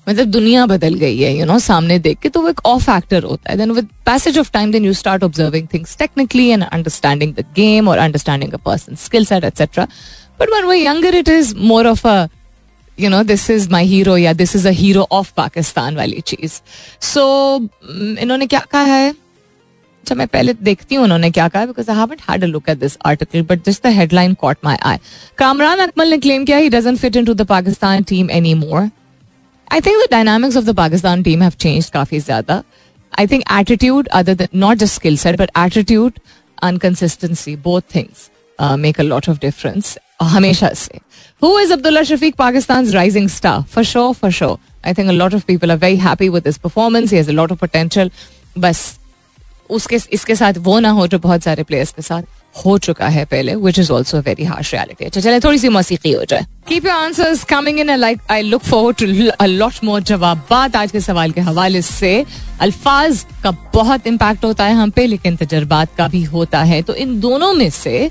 [0.06, 3.22] मतलब दुनिया बदल गई है यू नो सामने देख के तो वो एक ऑफ़ फैक्टर
[3.22, 7.34] होता है। Then with passage of time then you start observing things technically and understanding
[7.34, 9.86] the game और understanding a person skill set etcetera
[10.40, 12.28] but when वो younger it is more of a
[12.98, 16.60] you know this is my hero या this is a hero of Pakistan वाली चीज़
[17.06, 17.24] सो
[18.20, 19.10] इन्होंने क्या कहा है?
[19.10, 22.78] अच्छा मैं पहले देखती हूँ, उन्होंने क्या कहा because I haven't had a look at
[22.78, 24.98] this article but just the headline caught my eye
[25.38, 28.88] Kamran Akmal ने क्लेम किया he doesn't fit into the Pakistan team any more
[29.72, 32.62] I think the dynamics of the Pakistan team have changed काफ़ी ज़्यादा
[33.12, 36.18] I think attitude other than not just skill set but attitude
[36.64, 38.28] and consistency both things
[38.78, 41.00] make a lot of difference हमेशा से
[41.42, 45.34] who is Abdullah Shafique Pakistan rising star for show for show I think a lot
[45.34, 48.10] of people are very happy with this performance he has a lot of potential
[48.58, 48.84] बस
[49.70, 52.22] उसके इसके साथ वो ना हो जो बहुत सारे प्लेयर्स के साथ
[52.54, 56.12] हो चुका है पहले which is also very harsh reality अच्छा चले, थोड़ी सी मौसीकी
[56.12, 60.02] हो जाए। Keep your answers coming in like I look forward to a lot more
[60.02, 62.24] जवाब बात आज के सवाल के हवाले से।
[62.60, 66.94] अल्फाज का बहुत इम्पैक्ट होता है हम पे, लेकिन तजर्बात का भी होता है। तो
[66.94, 68.10] इन दोनों में से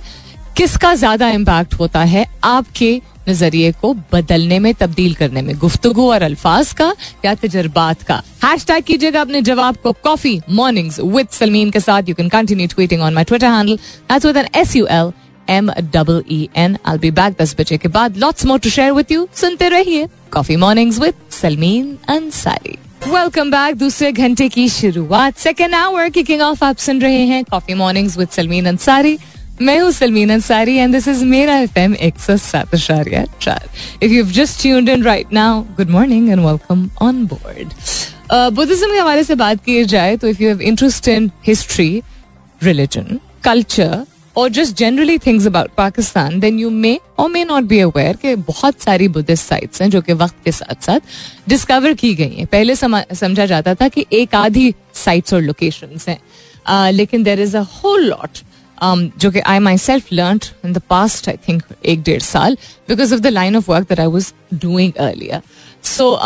[0.57, 2.25] किसका ज़्यादा इम्पैक्ट होता है?
[2.43, 6.93] आपके नज़रिए को बदलने में, तब्दील करने में, गुफ्तगु और अल्फाज का
[7.25, 12.09] या तजर्बात का। हैश टैग कीजिएगा अपने जवाब को कॉफ़ी मॉर्निंग्स विद सलमीन के साथ।
[12.09, 13.79] You can continue tweeting on my Twitter handle
[14.25, 15.11] with N S U L
[15.49, 19.11] M double E N be back दस बजे के बाद। Lots more to share with
[19.11, 25.73] you सुनते रहिए coffee mornings with Salmeen Ansari welcome back दूसरे घंटे की शुरुआत। सेकेंड
[25.75, 29.17] आवर किकिंग ऑफ़ आप सुन रहे हैं coffee mornings with Salmeen Ansari
[29.61, 33.69] मैं हूँ Salmeen Ansari and this is मेरा एफ़ एम एक सौ सात चार।
[34.03, 37.73] If you just tuned in right now good morning and welcome on board
[38.55, 42.01] Buddhism के हवाले से बात की जाए तो if you have interest in history
[42.61, 44.05] religion culture
[44.37, 48.35] और just generally things about Pakistan then you may और मे नॉट बी अवेयर कि
[48.49, 50.99] बहुत सारी बुद्धिस्ट साइट्स हैं जो कि वक्त के साथ साथ
[51.49, 56.19] डिस्कवर की गई हैं। पहले समझा जाता था कि एक आधी साइट्स और लोकेशंस हैं।
[56.69, 58.39] Uh, लेकिन there is a whole lot
[58.83, 62.57] जो कि I myself learn in the past I think एक डेढ़ साल
[62.89, 65.41] because of the line of work that I was doing earlier
[65.83, 66.17] so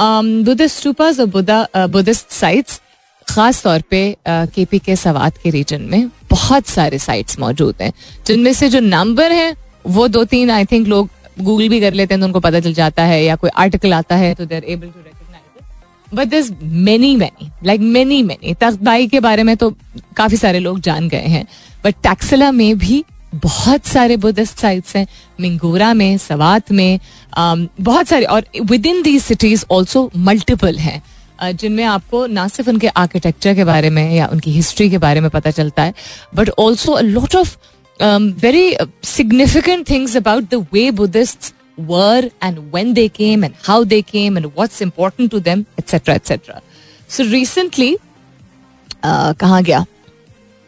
[0.44, 2.82] Buddhist stupas और बुद्धिस्ट साइट्स
[3.28, 7.92] खास तौर पे के पी के सवात के रीजन में बहुत सारे साइट्स मौजूद हैं,
[8.28, 9.56] जिनमें से जो नंबर है,
[9.88, 11.10] वो दो तीन आई थिंक लोग
[11.42, 14.16] गूगल भी कर लेते हैं तो उनको पता चल जाता है या कोई आर्टिकल आता
[14.16, 15.00] है तो they're able to
[16.16, 19.70] but this many many like many many Takht-i-Bahi के बारे में तो
[20.18, 21.46] काफ़ी सारे लोग जान गए हैं।
[21.84, 23.04] बट टैक्सला में भी
[23.36, 25.08] बहुत सारे बुद्धिस्ट साइट्स हैं।
[25.40, 27.00] मिंगोरा में सवात में
[27.40, 28.46] um, बहुत सारे और
[28.86, 31.02] within the cities also multiple हैं
[31.44, 35.30] जिनमें आपको ना सिर्फ़ उनके आर्किटेक्चर के बारे में या उनकी हिस्ट्री के बारे में
[35.30, 35.94] पता चलता है
[36.36, 37.58] but also a lot of
[38.42, 44.01] very significant things about the way Buddhist Where and when they came and how they
[44.03, 46.61] came and what's important to them etcetera etcetera
[47.17, 47.97] so recently
[49.05, 49.85] कहा गया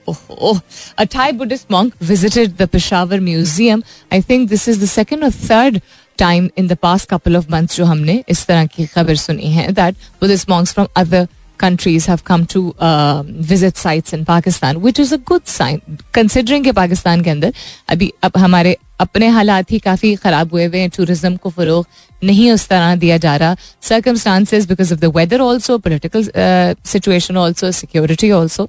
[0.09, 0.61] Oh,
[0.99, 3.85] a Thai Buddhist monk visited the Peshawar Museum.
[4.11, 5.81] I think this is the second or third
[6.19, 9.71] time in the past couple of months जो हमने इस तरह की खबर सुनी है
[9.73, 14.99] that Buddhist monks from other countries have come to uh, visit sites in Pakistan, which
[14.99, 15.81] is a good sign.
[16.17, 17.53] Considering कि पाकिस्तान के अंदर
[17.89, 21.86] अभी अब हमारे अपने हालात ही काफ़ी ख़राब हुए हुए हैं। टूरिज़्म को फ़रोग
[22.24, 26.30] नहीं उस तरह दिया जा रहा। Circumstances because of the weather also political
[26.86, 28.68] situation also security also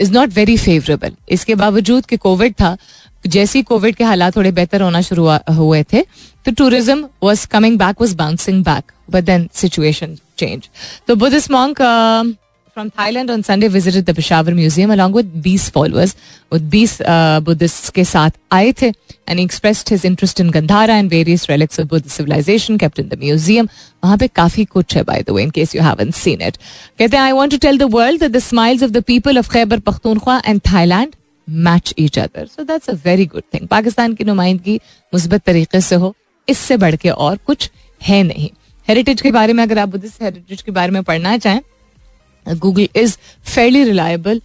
[0.00, 2.76] is not very favourable इसके बावजूद कि कोविड था,
[3.24, 6.02] जैसे ही कोविड के हालात थोड़े बेहतर होना शुरू हुए थे
[6.46, 10.68] तो tourism was coming back was bouncing back but then situation change
[11.08, 11.82] तो Buddhist monk
[12.74, 16.14] from Thailand on Sunday visited the Peshawar Museum along with 20 followers.
[16.52, 18.92] with 20 uh, Buddhists के साथ आए थे
[19.28, 23.08] and he expressed his interest in Gandhara and various relics of Buddhist civilization kept in
[23.10, 23.68] the museum.
[24.04, 26.58] वहाँ पे काफ़ी कुछ है by the way in case you haven't seen it.
[26.98, 29.50] कहते हैं I want to tell the world that the smiles of the people of
[29.56, 34.24] Khyber Pakhtunkhwa and Thailand match each other so that's a very good thing Pakistan की
[34.24, 34.76] नुमाइंदगी
[35.14, 36.14] मुस्बत तरीके से हो
[36.48, 38.50] इससे बढ़ के और कुछ है नहीं
[38.88, 41.60] हेरिटेज के बारे में अगर आप बुद्धिस्ट हेरिटेज के बारे में पढ़ना चाहें
[42.46, 44.40] Google is fairly reliable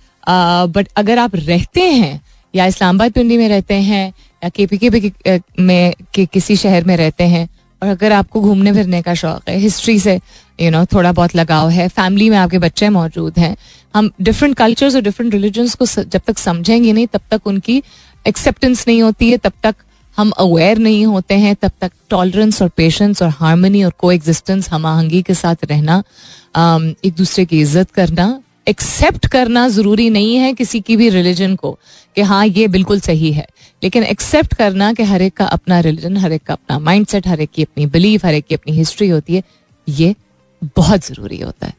[0.76, 2.20] but अगर आप रहते हैं
[2.54, 4.08] या इस्लामाबाद पिंडी में रहते हैं
[4.42, 5.12] या के पी के पी
[5.60, 7.48] में के किसी शहर में रहते हैं
[7.82, 11.12] और अगर आपको घूमने फिरने का शौक है हिस्ट्री से यू you नो know, थोड़ा
[11.12, 13.56] बहुत लगाव है फैमिली में आपके बच्चे मौजूद हैं
[13.96, 17.82] हम डिफरेंट कल्चर्स और डिफरेंट रिलीजन्स को जब तक समझेंगे नहीं तब तक उनकी
[18.26, 19.76] एक्सेप्टेंस नहीं होती है तब तक
[20.18, 24.70] हम अवेयर नहीं होते हैं, तब तक टॉलरेंस और पेशेंस और हारमोनी और को एग्जिस्टेंस
[24.70, 26.04] हम आहंगी के साथ रहना
[27.06, 28.28] एक दूसरे की इज़्ज़त करना
[28.68, 31.72] एक्सेप्ट करना ज़रूरी नहीं है किसी की भी रिलीजन को
[32.16, 33.46] कि हाँ ये बिल्कुल सही है।
[33.82, 37.28] लेकिन एक्सेप्ट करना कि हर एक का अपना रिलीजन हर एक का अपना माइंड सेट
[37.28, 39.44] हर एक की अपनी बिलीफ हर एक की अपनी हिस्ट्री होती है,
[39.88, 40.16] ये
[40.76, 41.76] बहुत ज़रूरी होता है।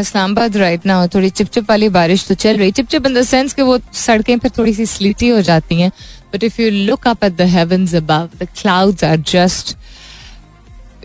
[0.00, 3.52] इस्लामाबाद राइट ना हो थोड़ी चिपचिप वाली बारिश तो चल रही, चिपचिप इन द सेंस
[3.54, 5.90] कि वो सड़कें फिर थोड़ी सी स्लीटी हो जाती हैं।
[6.33, 9.75] But if you look up at the heavens above the clouds are just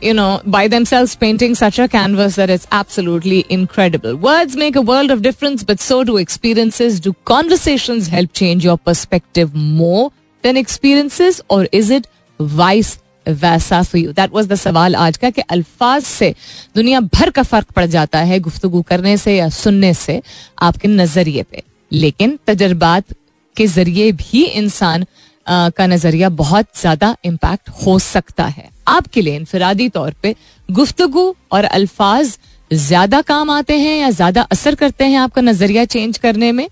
[0.03, 4.17] you know, by themselves painting such a canvas that it's absolutely incredible.
[4.17, 7.01] Words make a world of difference, but so do experiences.
[7.01, 10.13] Do conversations help change your perspective more
[10.45, 12.07] than experiences, or is it
[12.41, 12.97] vice
[13.29, 16.35] वैसा for you that was the सवाल आज का कि अल्फाज से
[16.77, 20.21] दुनिया भर का फर्क पड़ जाता है गुफ्तगु करने से या सुनने से
[20.63, 23.15] आपके नजरिए पे लेकिन तजर्बात
[23.58, 25.06] के ज़रिए भी इंसान
[25.48, 30.34] का नज़रिया बहुत ज़्यादा इम्पैक्ट हो सकता है। आपके लिए इनफरादी तौर पर
[30.70, 32.38] गुफ्तगु और अल्फाज
[32.72, 36.68] ज़्यादा काम आते हैं या ज़्यादा असर करते हैं आपका नज़रिया चेंज करने में,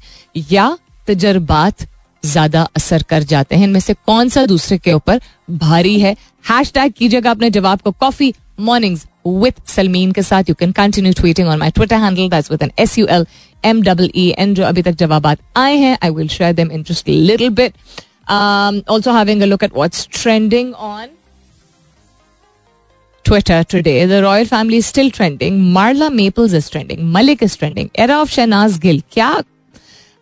[0.51, 1.85] या तजर्बात
[2.23, 3.63] ज़्यादा असर कर जाते हैं?
[3.63, 5.19] इनमें से कौन सा दूसरे के ऊपर
[5.51, 6.15] भारी है?
[6.45, 9.05] हैश टैग कीजिएगा अपने जवाब को। कॉफ़ी मॉर्निंग्स
[9.39, 12.71] विथ सलमीन के साथ you can continue tweeting on my Twitter handle that's with N
[12.79, 13.25] S U L
[13.65, 17.09] M double E N जो अभी तक जवाब आए हैं I will share them interest
[17.09, 17.73] little bit
[18.31, 21.07] also having a look at what's trending on
[23.25, 24.05] Twitter today.
[24.05, 25.57] The royal family is still trending.
[25.73, 27.11] Marla Maples is trending.
[27.11, 27.91] Malik is trending.
[27.95, 29.01] Era of Shahnaz Gill.
[29.13, 29.29] क्या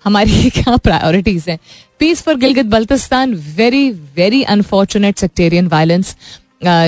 [0.06, 1.58] हमारी क्या priorities हैं
[2.00, 6.16] peace for Gilgit Baltistan very very unfortunate sectarian violence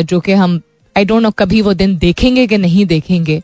[0.10, 0.60] जो कि हम
[1.00, 3.42] I don't know कभी वो दिन देखेंगे कि नहीं देखेंगे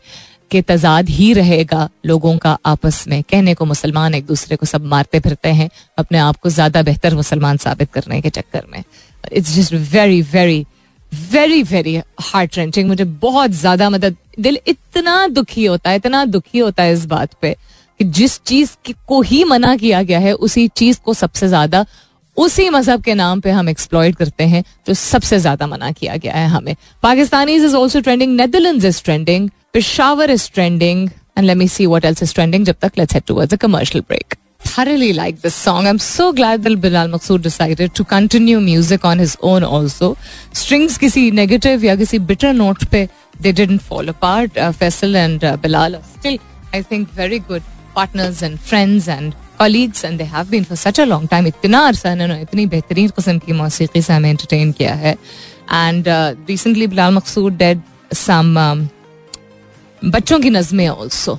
[0.50, 4.84] कि तजाद ही रहेगा लोगों का आपस में। कहने को मुसलमान एक दूसरे को सब
[4.86, 8.82] मारते फिरते हैं, अपने आप को ज़्यादा बेहतर मुसलमान साबित करने के चक्कर में।
[9.32, 10.64] It's just very very
[11.12, 16.58] very very heart wrenching मुझे बहुत ज़्यादा मदद, दिल इतना दुखी होता है, इतना दुखी
[16.58, 17.56] होता है इस बात पे
[18.00, 18.76] कि जिस चीज़
[19.08, 21.84] को ही मना किया गया है, उसी चीज़ को सबसे ज़्यादा
[22.44, 26.34] उसी मज़हब के नाम पे हम एक्सप्लॉयट करते हैं जो सबसे ज़्यादा मना किया गया
[26.34, 31.68] है हमें Pakistani is also trending Netherland is trending Peshawar is trending and let me
[31.68, 34.34] see what else is trending जब तक let's head towards a commercial break
[34.66, 35.86] thoroughly like this song.
[35.86, 40.08] I'm so glad that Bilal Maqsood decided to continue music on his own also.
[40.60, 43.08] Strings किसी negative या किसी bitter note पे
[43.40, 44.58] they didn't fall apart.
[44.58, 46.38] Uh, Faisal and uh, Bilal are still,
[46.72, 47.62] I think, very good
[47.94, 51.46] partners and friends and colleagues and they have been for such a long time.
[51.46, 55.16] इतना अरसा इन्होंने इतनी बेहतरीन किस्म की मौसीकी से हमें entertain किया है.
[55.70, 58.88] And uh, recently Bilal Maqsood did some um,
[60.04, 61.38] बच्चों की नज़में also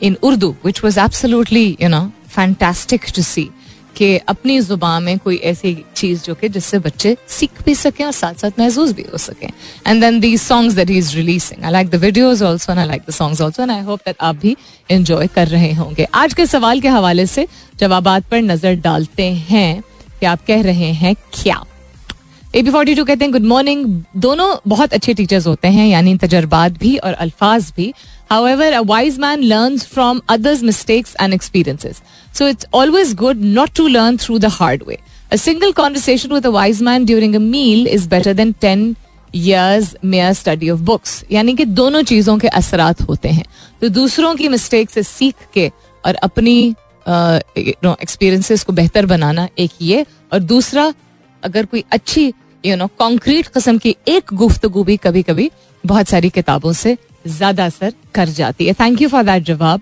[0.00, 3.50] in Urdu, which was absolutely, you know, fantastic to see
[3.98, 8.12] कि अपनी ज़ुबान में कोई ऐसी चीज़ जो कि जिससे बच्चे सीख भी सकें और
[8.12, 9.48] साथ साथ महसूस भी हो सकें।
[9.86, 12.86] And then the songs that he is releasing I like the videos also and I
[12.86, 14.56] like the songs also and I hope that आप भी
[14.90, 17.46] इंजॉय कर रहे होंगे। आज के सवाल के हवाले से
[17.80, 19.82] जवाबात पर नज़र डालते हैं
[20.20, 21.64] कि आप कह रहे हैं क्या?
[22.54, 23.84] ए बी फोर्टी टू कहते हैं गुड मॉर्निंग
[24.16, 27.92] दोनों बहुत अच्छे टीचर्स होते हैं, यानी तजर्बात भी और अल्फाज भी।
[28.29, 32.01] However, a wise man learns from others' mistakes and experiences.
[32.31, 34.97] So it's always good not to learn through the hard way.
[35.31, 38.95] A single conversation with a wise man during a meal is better than 10
[39.33, 41.23] years mere study of books.
[41.31, 43.45] यानी कि दोनों चीजों के असरात होते हैं
[43.81, 45.71] तो दूसरों की मिस्टेक से सीख के
[46.05, 46.57] और अपनी
[47.07, 50.93] एक्सपीरियंसेस को बेहतर बनाना एक ये और दूसरा
[51.43, 52.31] अगर कोई अच्छी
[52.65, 55.49] यू नो कॉन्क्रीट किस्म की एक गुफ्तगु भी कभी कभी
[55.85, 59.80] बहुत सारी किताबों से ज़्यादा असर कर जाती है। थैंक यू फॉर दैट जवाब।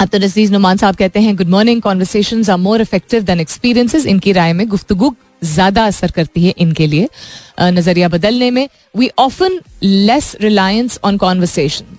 [0.00, 4.06] अब तो नजीज नुमान साहब कहते हैं good morning conversation are more effective than experiences
[4.06, 7.08] इनकी राय में गुफ्तगु ज़्यादा असर करती है इनके लिए।
[7.60, 11.96] नज़रिया बदलने में we often less reliance on conversation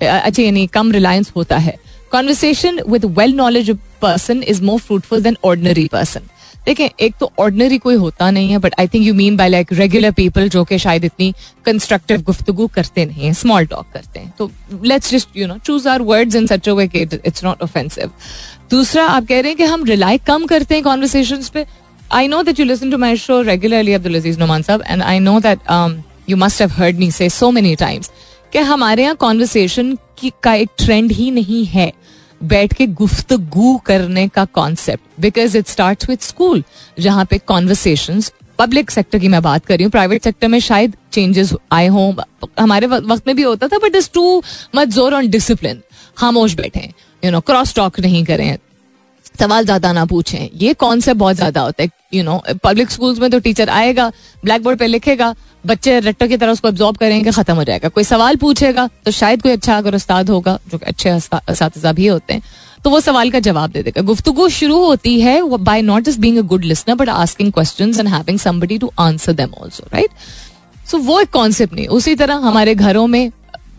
[0.00, 1.76] अच्छा यानी कम रिलायंस होता है।
[2.12, 3.70] Conversation with well knowledge
[4.02, 6.20] person is more fruitful than ordinary person
[6.68, 9.72] देखें, एक तो ऑर्डनरी कोई होता नहीं है but I think you mean by like
[9.72, 11.32] regular people जो कि शायद इतनी
[11.66, 14.50] कंस्ट्रक्टिव गुफ्तगु करते नहीं है स्मॉल टॉक करते हैं। तो
[14.84, 18.10] let's just you know choose our words in such way it's not offensive
[18.70, 21.64] दूसरा, आप कह रहे हैं कि हम रिलाई कम करते हैं कॉन्वर्सेशन पे।
[22.12, 25.18] I know that you listen to my show regularly Abdul Aziz Numan साहब and I
[25.20, 25.58] know that
[26.30, 28.10] you must have heard me say so many times
[28.52, 29.96] कि हमारे यहाँ कॉन्वर्सेशन
[30.42, 31.92] का एक ट्रेंड ही नहीं है।
[32.40, 36.62] बैठ के गुफ्तगु करने का concept because it start with school
[37.00, 38.22] जहाँ पे कॉन्वर्सेशन
[38.58, 42.12] पब्लिक सेक्टर की मैं बात कर रही हूँ प्राइवेट सेक्टर में शायद चेंजेस आए हों,
[42.60, 44.42] हमारे वक्त में भी होता था बट इज़ टू
[44.76, 45.82] मच ज़ोर ऑन डिसिप्लिन
[46.18, 46.90] खामोश बैठे
[47.22, 48.58] यू नो क्रॉस टॉक नहीं करें
[49.38, 53.30] सवाल ज़्यादा ना पूछें। ये कॉन्सेप्ट बहुत ज़्यादा होता है यू नो पब्लिक स्कूल्स में
[53.30, 54.10] तो टीचर आएगा
[54.42, 58.04] ब्लैक बोर्ड पे लिखेगा, बच्चे रट्टो की तरह उसको ऑब्जॉर्व करेंगे, खत्म हो जाएगा। कोई
[58.04, 62.42] सवाल पूछेगा तो शायद कोई अच्छा अगर उस्ताद होगा, जो अच्छे भी होते हैं
[62.84, 66.38] तो वो सवाल का जवाब दे देगा। गुफ्तगु शुरू होती है by not just being
[66.38, 70.10] a good listener but asking questions and having somebody to answer them also right
[70.86, 73.30] so वो एक कॉन्सेप्ट नहीं, उसी तरह हमारे घरों में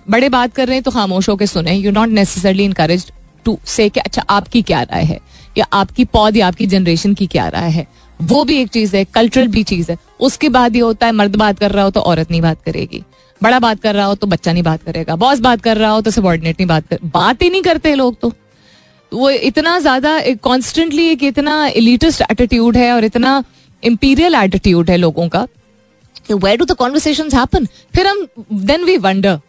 [0.09, 3.11] बड़े बात कर रहे हैं तो खामोश होकर सुने you not necessarily encourage
[3.45, 5.19] to say अच्छा आपकी क्या राय है?
[5.57, 7.87] या आपकी पौध या आपकी जनरेशन की क्या राय है?
[8.19, 11.35] वो भी एक चीज़ है कल्चरल भी चीज़ है। उसके बाद ये होता है, मर्द
[11.35, 13.03] बात कर रहा हो तो औरत नहीं बात करेगी।
[13.41, 16.01] बड़ा बात कर रहा हो तो बच्चा नहीं बात करेगा। बॉस बात कर रहा हो
[16.01, 18.33] तो सबॉर्डिनेट नहीं बात कर, बात ही नहीं करते लोग तो।
[19.11, 23.43] वो इतना ज़्यादा कॉन्स्टेंटली एक इतना इलीटिस्ट एटीट्यूड है और इतना
[23.83, 29.39] इम्पीरियल एटीट्यूड है लोगों कि where do the conversation happen फिर हम देन वी वंडर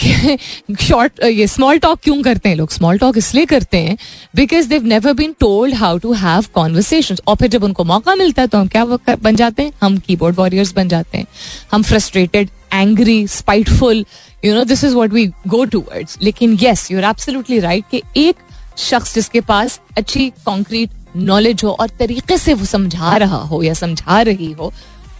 [0.00, 2.70] शॉर्ट ये स्मॉल टॉक क्यों करते हैं लोग?
[2.70, 3.96] स्मॉल टॉक इसलिए करते हैं
[4.36, 8.42] because they never been told how to have conversation और फिर जब उनको मौका मिलता
[8.42, 8.84] है तो हम क्या
[9.16, 9.72] बन जाते हैं?
[9.82, 11.26] हम कीबोर्ड वॉरियर्स बन जाते हैं।
[11.72, 14.04] हम frustrated angry spiteful
[14.44, 17.14] you know this is what we go to words लेकिन येस यू आर
[17.60, 18.36] राइट कि एक
[18.78, 23.74] शख्स जिसके पास अच्छी कॉन्क्रीट नॉलेज हो और तरीके से वो समझा रहा हो या
[23.74, 24.72] समझा रही हो,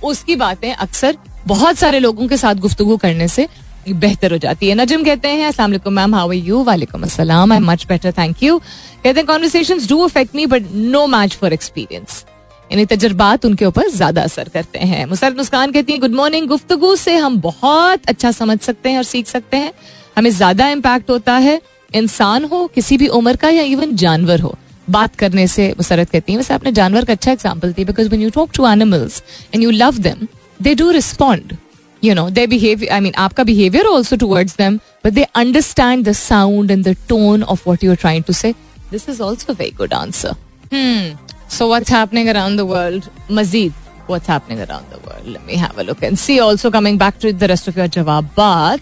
[0.05, 3.47] उसकी बातें अक्सर बहुत सारे लोगों के साथ गुफ्तगु करने से
[3.95, 7.59] बेहतर हो जाती है। नजम कहते हैं, अस्सलाम मैम हाउ आर यू वालेकुम अस्सलाम I
[7.61, 12.25] much better thank you कहते हैं conversations do affect me but no match for experience
[12.71, 16.95] यानी तजर्बात उनके ऊपर ज़्यादा असर करते हैं। मुसर मुस्कान कहती है गुड मॉर्निंग गुफ्तगु
[16.97, 19.73] से हम बहुत अच्छा समझ सकते हैं और सीख सकते हैं।
[20.17, 24.55] हमें ज़्यादा इम्पैक्ट होता है, इंसान हो, किसी भी उम्र का या इवन जानवर हो।
[24.91, 28.23] बात करने से मुसरत कहती है, वैसे आपने जानवर का अच्छा example the because when
[28.23, 29.23] you talk to animals
[29.55, 30.27] and you love them
[30.61, 31.57] they do respond
[32.06, 36.14] you know their behavior i mean aapka behavior also towards them but they understand the
[36.14, 38.54] sound and the tone of what you're trying to say
[38.96, 40.34] this is also a very good answer
[40.72, 41.12] hmm
[41.58, 43.74] so what's happening around the world mazid
[44.08, 47.20] what's happening around the world let me have a look and see also coming back
[47.26, 48.82] to the rest of your jawab but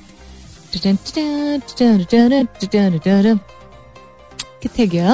[4.63, 5.13] किथे गया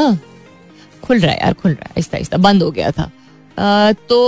[1.03, 3.09] खुल रहा है यार खुल रहा है आहिस्ता आहिस्ता बंद हो गया था
[4.08, 4.18] तो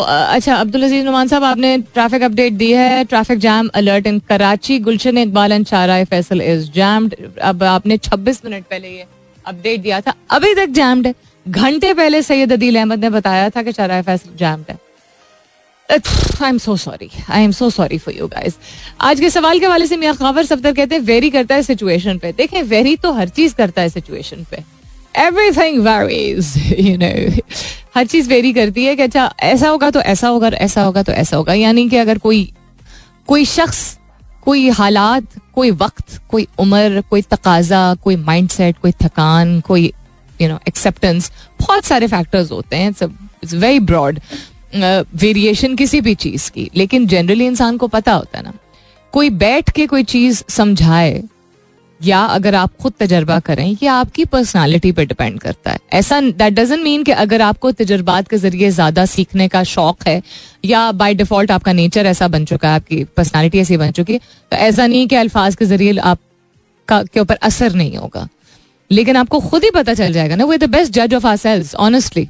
[0.00, 4.78] अच्छा अब्दुल अज़ीज़ नुमान साहब, आपने ट्रैफ़िक अपडेट दी है traffic jam alert in Karachi
[4.80, 9.06] Gulshan Iqbal and Shahra Faisal is jammed अब आपने 26 मिनट पहले ये
[9.44, 11.14] अपडेट दिया था, अभी तक जैम्ड है।
[11.46, 14.78] घंटे पहले सैयद अदील अहमद ने बताया था कि चारा फैसल जैम्ड है।
[15.88, 18.58] I am so sorry I am so sorry for you guys
[19.02, 22.18] आज के सवाल के वाले से मियाँ खावर सफ्तर कहते हैं वेरी करता है सिचुएशन
[22.18, 24.62] पे। देखें वेरी तो हर चीज़ करता है सिचुएशन पे।
[25.14, 27.42] एवरीथिंग वेरीज यू नो
[27.96, 31.12] हर चीज़ वेरी करती है कि अच्छा ऐसा होगा तो ऐसा होगा ऐसा होगा तो
[31.12, 32.52] ऐसा होगा। यानी कि अगर कोई
[33.28, 33.98] कोई शख्स,
[34.44, 39.92] कोई हालात, कोई वक्त, कोई उम्र, कोई तकाजा, कोई माइंडसेट कोई थकान, कोई
[40.40, 44.20] यू नो एक्सेप्टेंस बहुत सारे फैक्टर्स होते हैं। इट्स वेरी ब्रॉड
[45.14, 48.52] वेरिएशन किसी भी चीज़ की। लेकिन जनरली इंसान को पता होता है ना।
[49.12, 51.22] कोई बैठ के कोई चीज़ समझाए
[52.00, 56.52] या अगर आप खुद तजर्बा करें, ये आपकी पर्सनालिटी पे डिपेंड करता है। ऐसा दैट
[56.54, 60.22] डजेंट मीन कि अगर आपको तजर्बात के ज़रिए ज़्यादा सीखने का शौक है,
[60.64, 64.20] या बाय डिफ़ॉल्ट आपका नेचर ऐसा बन चुका है, आपकी पर्सनालिटी ऐसी बन चुकी है
[64.52, 66.18] तो ऐसा नहीं कि अल्फाज के ज़रिए आप
[66.88, 68.28] का ऊपर असर नहीं होगा।
[68.90, 72.26] लेकिन आपको खुद ही पता चल जाएगा ना वे द बेस्ट जज of ourselves honestly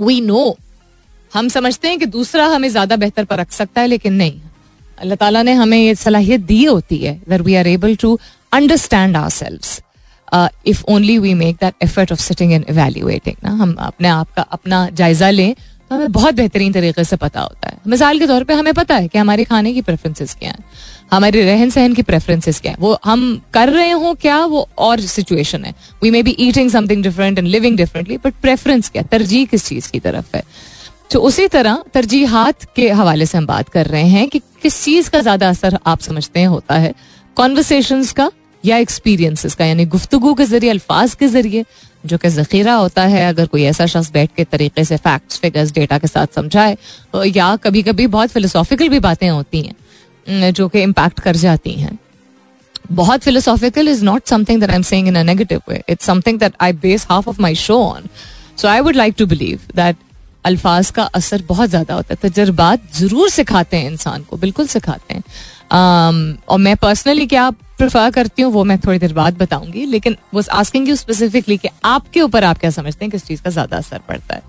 [0.00, 0.56] we know
[1.32, 4.40] हम समझते हैं कि दूसरा हमें ज़्यादा बेहतर पर रख सकता है, लेकिन नहीं।
[5.00, 8.18] अल्लाह ताला ने हमें ये सलाहियत दी होती है that we are able to
[8.52, 13.50] understand ourselves if only we make that effort of sitting and evaluating ना?
[13.52, 17.68] हम अपने आप का अपना जायजा लें तो हमें बहुत बेहतरीन तरीके से पता होता
[17.68, 20.64] है। मिसाल के तौर पे हमें पता है कि हमारे खाने की प्रेफरेंसेस क्या हैं,
[21.12, 25.00] हमारे रहन सहन की प्रेफरेंसेस क्या है। वो हम कर रहे हो क्या, वो और
[25.02, 29.46] सिचुएशन है। We may be eating something different and living differently but preference क्या, तरजीह
[29.46, 30.42] किस चीज़ की तरफ़ है?
[31.10, 35.10] तो उसी तरह तरजीहात के हवाले से हम बात कर रहे हैं कि किस चीज़
[35.10, 36.92] का ज़्यादा असर आप समझते हैं होता है?
[37.36, 38.30] कॉन्वर्सेशन का
[38.64, 41.64] या एक्सपीरियंसेस का, यानी गुफ्तगु के ज़रिए, अल्फाज के ज़रिए,
[42.06, 45.72] जो कि जखीरा होता है, अगर कोई ऐसा शख्स बैठ के तरीके से फैक्ट्स फिगर्स
[45.72, 46.76] डेटा के साथ समझाए
[47.28, 51.98] या कभी कभी बहुत फिलोसॉफिकल भी बातें होती हैं जो कि इम्पैक्ट कर जाती हैं।
[52.92, 56.38] बहुत philosophical is not something that I am saying in a negative way it's something
[56.38, 58.08] that I base half of my show on
[58.56, 59.96] so I would like to believe that
[60.44, 65.14] अल्फाज का असर बहुत ज़्यादा होता है। तजर्बात ज़रूर सिखाते हैं इंसान को बिल्कुल सिखाते
[65.14, 69.84] हैं। um, और मैं पर्सनली क्या प्रेफर करती हूँ वो मैं थोड़ी देर बाद बताऊँगी
[69.86, 73.50] लेकिन वो आस्किंग यू स्पेसिफिकली कि आपके ऊपर आप क्या समझते हैं किस चीज़ का
[73.50, 74.42] ज़्यादा असर पड़ता है।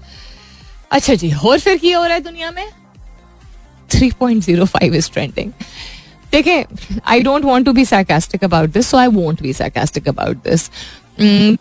[0.92, 2.66] अच्छा जी और फिर क्या हो रहा है दुनिया में?
[3.90, 5.52] 3.05 इज़ ट्रेंडिंग
[6.32, 10.44] देखें I don't want to be sarcastic about this so I want be sarcastic about
[10.44, 10.70] this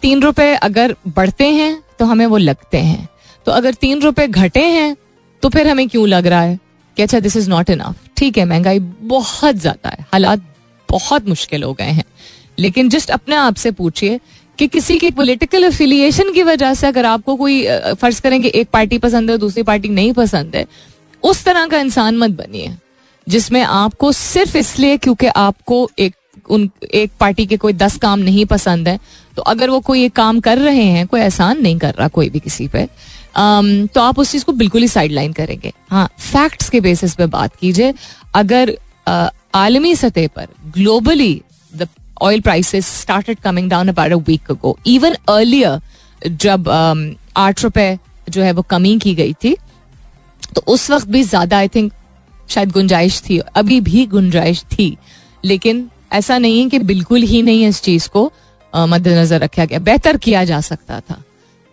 [0.01, 3.09] तीन रुपए अगर बढ़ते हैं तो हमें वो लगते हैं।
[3.47, 4.97] तो अगर तीन रुपए घटे हैं
[5.43, 6.59] तो फिर हमें क्यों लग रहा है?
[6.97, 10.43] कि अच्छा दिस इज़ नॉट इनफ ठीक है महँगाई बहुत ज़्यादा है। हालात
[10.91, 12.05] बहुत मुश्किल हो गए हैं।
[12.59, 14.21] लेकिन जस्ट अपने आप से पूछिए
[14.59, 18.69] कि किसी की पॉलिटिकल एफिलिएशन की वजह से अगर आपको कोई फ़र्ज़ करें कि एक
[18.73, 20.67] पार्टी पसंद है दूसरी पार्टी नहीं पसंद है
[21.23, 22.77] उस तरह का इंसान मत बनिए
[23.29, 26.15] जिसमें आपको सिर्फ़ इसलिए क्योंकि आपको एक
[26.51, 28.99] उन एक पार्टी के कोई दस काम नहीं पसंद है
[29.37, 32.31] तो अगर वो कोई एक काम कर रहे हैं कोई एहसान नहीं कर रहा कोई
[32.31, 32.91] भी किसी पे um,
[33.35, 37.27] तो आप उस चीज़ को बिल्कुल ही साइड लाइन करेंगे। हाँ फैक्ट्स के बेसिस पे
[37.29, 37.95] बात कीजिए।
[38.35, 38.77] अगर
[39.55, 41.41] आलमी सतह पर globally
[41.73, 41.89] the
[42.23, 46.69] oil prices started coming down about a week ago even earlier जब
[47.37, 49.57] आठ रुपए जो है वो कमी की गई थी
[50.55, 51.93] तो उस वक्त भी ज़्यादा आई थिंक
[52.49, 54.97] शायद गुंजाइश थी, अभी भी गुंजाइश थी।
[55.45, 58.25] लेकिन ऐसा नहीं है कि बिल्कुल ही नहीं इस चीज़ को
[58.73, 61.23] मद्देनजर रखा गया। बेहतर किया जा सकता था।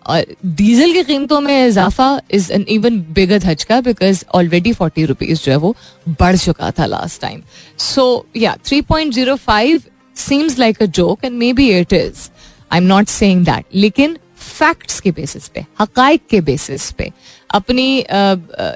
[0.08, 5.44] और डीजल की कीमतों में इजाफा इज़ एन इवन बिगर धचका बिकॉज़ ऑलरेडी फोर्टी रुपीज़
[5.44, 5.76] जो है वो
[6.22, 7.42] बढ़ चुका था लास्ट टाइम
[7.78, 9.82] सो या three point zero five
[10.18, 12.30] seems like a joke and may be it is
[12.72, 17.12] I am not saying that लेकिन फैक्ट्स के बेसिस पे हकाइक के बेसिस पे,
[17.50, 18.00] अपनी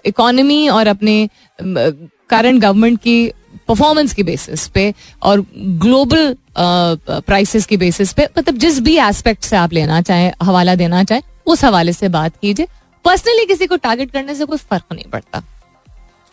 [0.06, 3.32] इकोनॉमी और अपने करंट गवर्नमेंट की
[3.72, 9.56] परफॉर्मेंस की बेसिस पे और ग्लोबल प्राइसेस की बेसिस पे मतलब जिस भी एस्पेक्ट से
[9.58, 12.68] आप लेना चाहें, हवाला देना चाहें, उस हवाले से बात कीजिए।
[13.06, 15.44] पर्सनली किसी को टारगेट करने से कोई फ़र्क नहीं पड़ता।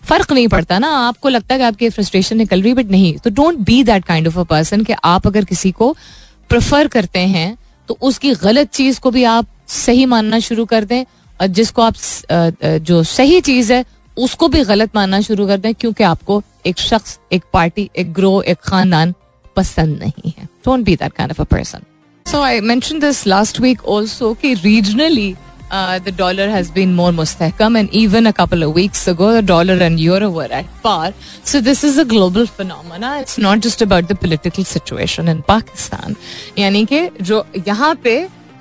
[0.02, 3.30] फ़र्क नहीं पड़ता ना। आपको लगता है कि आपकी फ्रस्ट्रेशन निकल रही बट नहीं। तो
[3.30, 5.92] don't be that kind of a person कि आप अगर किसी को
[6.50, 7.56] प्रेफर करते हैं
[7.88, 11.04] तो उसकी गलत चीज़ को भी आप सही मानना शुरू कर दें
[11.40, 11.94] और जिसको आप
[12.82, 13.84] जो सही चीज़ है
[14.18, 18.40] उसको भी गलत मानना शुरू कर दें, क्योंकि आपको एक शख्स, एक पार्टी, एक ग्रो
[18.42, 19.14] एक खानदान
[19.56, 21.82] पसंद नहीं है। Don't be that kind of a person
[22.26, 25.34] so I mention this last week also कि regionally
[25.72, 29.82] the dollar has been more मुस्तहकम and even a couple of weeks ago the dollar
[29.82, 31.14] and euro were at par
[31.46, 36.16] so this is a global phenomena it's not just about the political situation in Pakistan
[36.58, 38.16] यानी कि जो यहाँ पे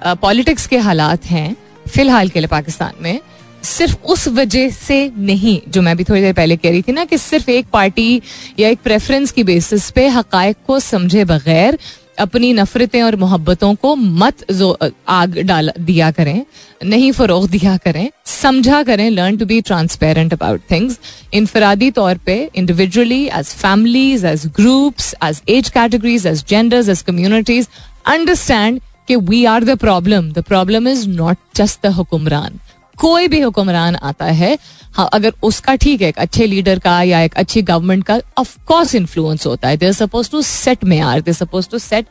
[0.05, 1.55] uh, politics के हालात हैं,
[1.87, 3.19] फ़िलहाल के लिए पाकिस्तान में
[3.63, 7.05] सिर्फ़ उस वजह से नहीं, जो मैं भी थोड़ी देर पहले कह रही थी ना
[7.05, 8.21] कि सिर्फ़ एक पार्टी
[8.59, 11.77] या एक प्रेफरेंस की बेसिस पे हकायक को समझे बगैर
[12.19, 14.71] अपनी नफरतें और मोहब्बतों को मत जो
[15.07, 16.45] आग डाल दिया करें,
[16.85, 20.99] नहीं फरोग दिया करें, समझा करें learn to be transparent about things
[21.33, 27.67] इनफरादी तौर पे individually as families as groups as as categories as genders as communities
[28.05, 32.59] understand कि we are the problem the problem is not just the हुक्मरान.
[32.99, 34.57] कोई भी हुक्मरान आता है
[34.93, 38.55] हाँ अगर उसका ठीक है, एक अच्छे लीडर का या एक अच्छी गवर्नमेंट का ऑफ़
[38.67, 42.05] कोर्स इन्फ्लुएंस होता है। They suppose to set may are they suppose to set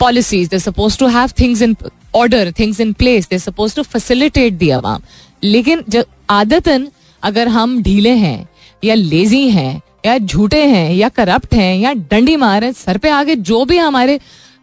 [0.00, 1.76] policies they suppose to have things in
[2.14, 5.02] order things in place they suppose to facilitate the आवाम
[5.42, 6.88] लेकिन जब आदतन
[7.22, 8.48] अगर हम ढीले हैं,
[8.82, 13.36] या लेजी हैं, या झूठे हैं, या करप्ट हैं, या डंडी मार सर पे आगे
[13.36, 14.18] जो भी हमारे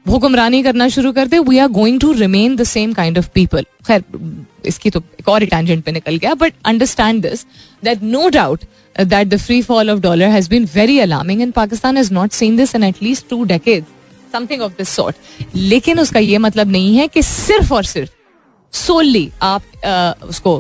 [0.06, 4.04] हुक्मरानी करना शुरू करते we are going to remain the same kind of people खैर
[4.66, 7.46] इसकी तो एक और टेंजेंट पे निकल गया but understand this
[7.84, 8.64] that no doubt
[8.96, 12.56] that the free fall of dollar has been very alarming and Pakistan has not seen
[12.58, 13.86] this in at least two decade
[14.34, 18.12] something of this sort लेकिन उसका ये मतलब नहीं है कि सिर्फ़ और सिर्फ़
[18.74, 20.60] सोली आप uh, उसको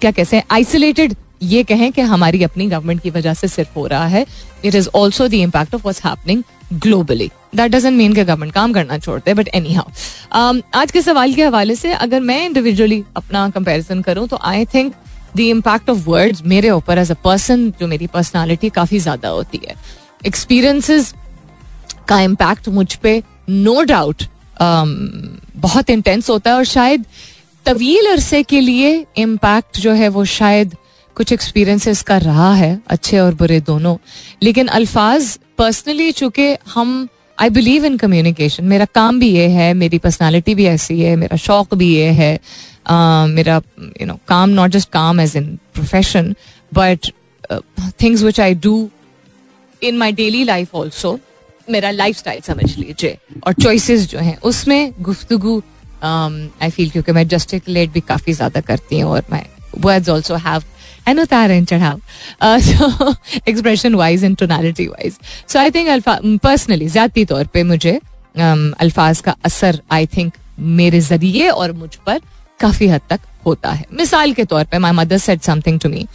[0.00, 3.86] क्या कहते हैं आइसोलेटेड ये कहें कि हमारी अपनी गवर्नमेंट की वजह से सिर्फ़ हो
[3.86, 4.24] रहा है।
[4.64, 8.72] It is also the impact of what's happening globally that doesn't mean कि गवर्नमेंट काम
[8.72, 13.48] करना छोड़ते बट एनी हाउ आज के सवाल के हवाले से अगर मैं इंडिविजुअली अपना
[13.50, 14.94] कंपेरिजन करूँ तो I think
[15.36, 19.60] the impact of words मेरे ऊपर एज अ पर्सन जो मेरी पर्सनैलिटी काफ़ी ज़्यादा होती
[19.64, 19.74] है।
[20.26, 21.12] एक्सपीरियंसिस
[22.08, 24.22] का इम्पैक्ट मुझ पर नो डाउट
[25.58, 27.04] बहुत इंटेंस होता है और शायद
[27.66, 30.76] तवील अरसे के लिए इम्पैक्ट जो है वो शायद
[31.16, 33.96] कुछ एक्सपीरियंसेस का रहा है अच्छे और बुरे दोनों।
[34.42, 37.08] लेकिन अल्फाज पर्सनली चूँकि हम
[37.38, 41.36] आई बिलीव इन कम्युनिकेशन मेरा काम भी ये है मेरी पर्सनालिटी भी ऐसी है मेरा
[41.38, 43.60] शौक भी ये है। uh, मेरा
[44.00, 46.34] यू नो काम नॉट जस्ट काम as in profession
[46.72, 47.06] but
[48.02, 48.88] things which I do
[49.82, 51.18] in my daily life also
[51.70, 55.62] मेरा लाइफ स्टाइल समझ लीजिए। और चॉइसेस जो हैं उसमें गुफ्तगु
[56.04, 59.44] आई फील क्योंकि मैं जस्टिकुलेट भी काफ़ी ज़्यादा करती हूँ और मैं
[59.78, 60.62] वर्ड्स ऑल्सो हैव
[61.08, 62.00] एंड उतार एंड चढ़ाव
[63.48, 65.88] expression wise and tonality wise so I think
[66.42, 71.94] personally ज़्यादा तौर पर मुझे um, अल्फाज का असर आई थिंक मेरे ज़रिए और मुझ
[72.06, 72.20] पर
[72.60, 76.06] काफ़ी हद तक होता है। मिसाल के तौर पे my mother said something to me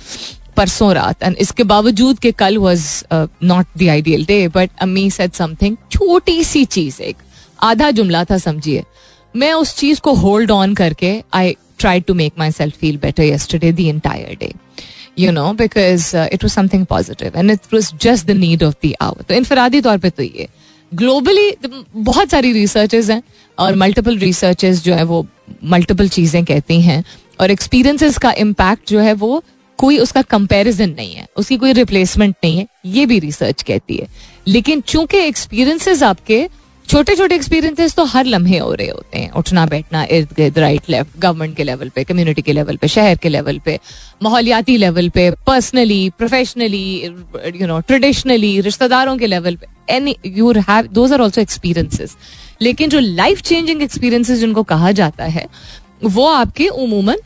[0.58, 5.34] परसों रात एंड इसके बावजूद कि कल was not the ideal day but अम्मी सेट
[5.34, 7.18] समथिंग छोटी सी चीज़ एक
[7.64, 8.84] आधा जुमला था समझिए।
[9.38, 13.72] मैं उस चीज़ को होल्ड ऑन करके I try to make myself feel better yesterday
[13.72, 14.54] the entire day
[15.20, 18.94] you know because it was something positive and it was just the need of the
[19.02, 20.48] hour तो इनफरादी तौर पर तो ये।
[20.92, 21.52] ग्लोबली
[21.96, 23.22] बहुत सारी रिसर्चेज हैं
[23.58, 25.26] और मल्टीपल रिसर्चेज जो है वो
[25.66, 27.04] मल्टीपल चीज़ें कहती हैं
[27.40, 29.44] और एक्सपीरियंसेस का इम्पैक्ट जो है वो
[29.80, 34.08] कोई उसका कंपैरिजन नहीं है, उसकी कोई रिप्लेसमेंट नहीं है, ये भी रिसर्च कहती है।
[34.48, 36.48] लेकिन चूँकि एक्सपीरियंसेस आपके
[36.90, 40.90] छोटे छोटे एक्सपीरियंसेस तो हर लम्हे हो रहे होते हैं। उठना, बैठना, इर्द गिर्द राइट
[40.90, 43.80] लेफ़्ट गवर्नमेंट के लेवल पे कम्युनिटी के लेवल पे, शहर के लेवल पे,
[44.24, 46.84] माहौलियाती लेवल पे personally professionally
[47.56, 52.16] you know traditionally रिश्तेदारों के लेवल पे any you have those are also experiences
[52.62, 55.48] लेकिन जो लाइफ चेंजिंग एक्सपीरियंसेस जिनको कहा जाता है,
[56.04, 57.18] वो आपके उमूमन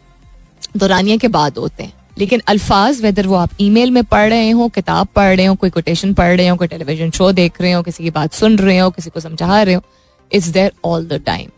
[0.77, 4.67] दौरानिया के बाद होते हैं। लेकिन अल्फाज वेदर वो आप ईमेल में पढ़ रहे हो,
[4.69, 7.81] किताब पढ़ रहे हो, कोई कोटेशन पढ़ रहे हो, कोई टेलीविज़न शो देख रहे हो,
[7.83, 9.81] किसी की बात सुन रहे हो, किसी को समझा रहे हो
[10.31, 11.49] it's there all the time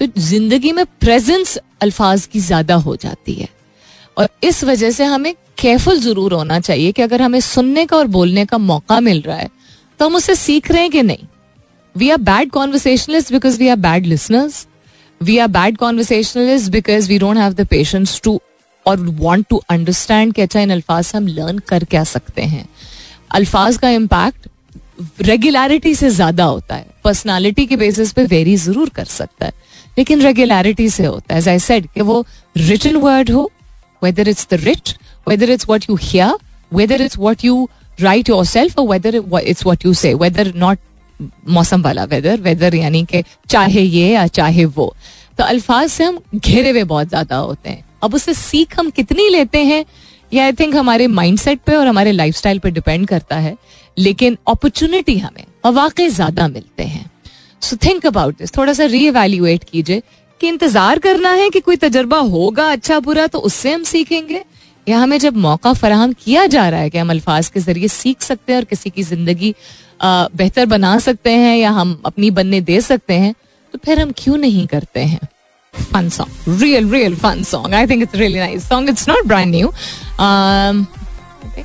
[0.00, 3.48] तो ज़िंदगी में प्रेजेंस अल्फाज की ज़्यादा हो जाती है।
[4.16, 8.06] और इस वजह से हमें केयरफुल ज़रूर होना चाहिए कि अगर हमें सुनने का और
[8.08, 9.48] बोलने का मौका मिल रहा है
[10.00, 11.26] तो हम उससे सीख रहे हैं कि नहीं।
[11.94, 14.66] We are bad conversationalist because we are bad listeners
[15.20, 18.40] we are bad conversationalist because we don't have the patience to
[18.86, 22.64] और वॉन्ट टू अंडरस्टैंड कि अच्छा इन अल्फाज से हम लर्न कर क्या सकते हैं।
[23.30, 24.48] अल्फाज का इम्पैक्ट
[25.22, 29.52] रेगुलरिटी से ज़्यादा होता है। पर्सनालिटी के बेसिस पे वेरी ज़रूर कर सकता है।
[29.98, 32.24] लेकिन रेगुलरिटी से होता है। एज आई सेड कि वो
[32.56, 33.50] रिटन वर्ड हो
[34.02, 34.94] whether it's the writ
[35.28, 36.34] whether it's what you hear
[36.72, 37.68] whether it's what you
[38.00, 40.78] write yourself और whether it's what you say whether not
[41.48, 44.94] मौसम वाला वेदर वेदर यानी कि चाहे ये या चाहे वो।
[45.38, 49.28] तो अल्फाज से हम घेरे हुए बहुत ज़्यादा होते हैं। अब उससे सीख हम कितनी
[49.28, 49.84] लेते हैं?
[50.32, 53.56] ये आई थिंक हमारे माइंडसेट पे और हमारे लाइफस्टाइल पे डिपेंड करता है।
[53.96, 57.10] लेकिन अपॉर्चुनिटी हमें मौाक़े ज़्यादा मिलते हैं।
[57.62, 60.02] सो थिंक अबाउट दिस थोड़ा सा रीएवैल्यूएट कीजिए
[60.40, 64.44] कि इंतज़ार करना है कि कोई तजर्बा होगा अच्छा बुरा तो उससे हम सीखेंगे?
[64.86, 68.22] या हमें जब मौका फराहम किया जा रहा है कि हम अल्फाज के ज़रिए सीख
[68.22, 69.54] सकते हैं और किसी की ज़िंदगी
[70.02, 73.34] बेहतर बना सकते हैं या हम अपनी बनने दे सकते हैं
[73.74, 75.20] तो फिर हम क्यों नहीं करते हैं?
[75.74, 76.30] Fun song.
[76.46, 77.74] Real, real fun song.
[77.74, 78.88] I think it's a really nice song.
[78.88, 79.72] It's not brand new.
[80.20, 80.86] Um,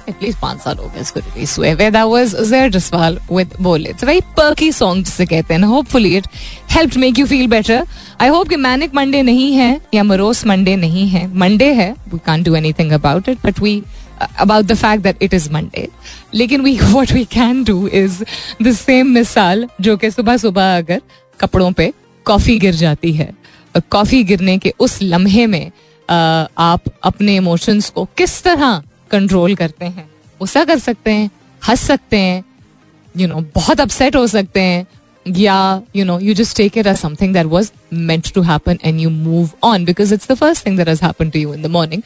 [0.09, 3.89] at least पाँच साल हो गए इसको रिलीज़ हुए way that was Jair Jaswal with बोले
[3.89, 6.27] इट्स वेरी पर्की सॉन्ग जिसे कहते हैं hopefully it
[6.71, 7.85] help make you feel better
[8.21, 12.19] I hope कि मैनिक मंडे नहीं है या मरोस मंडे नहीं है मंडे है we
[12.25, 13.81] can't do anything about it but we
[14.39, 15.87] about the fact that it is Monday
[16.33, 18.23] लेकिन we what we can do is
[18.61, 21.01] the same मिसाल जो कि सुबह सुबह अगर
[21.39, 21.91] कपड़ों पे
[22.25, 23.33] कॉफ़ी गिर जाती है
[23.81, 25.71] कॉफ़ी गिरने के उस लम्हे में
[26.09, 30.09] आप अपने इमोशंस को किस तरह कंट्रोल करते हैं?
[30.39, 31.29] गुस्सा कर सकते हैं,
[31.61, 32.43] हंस सकते हैं
[33.15, 34.85] यू नो बहुत अपसेट हो सकते हैं,
[35.25, 38.99] या you know you just take it as something that was meant to happen and
[38.99, 42.01] you move on because it's the first thing that happened to you in the morning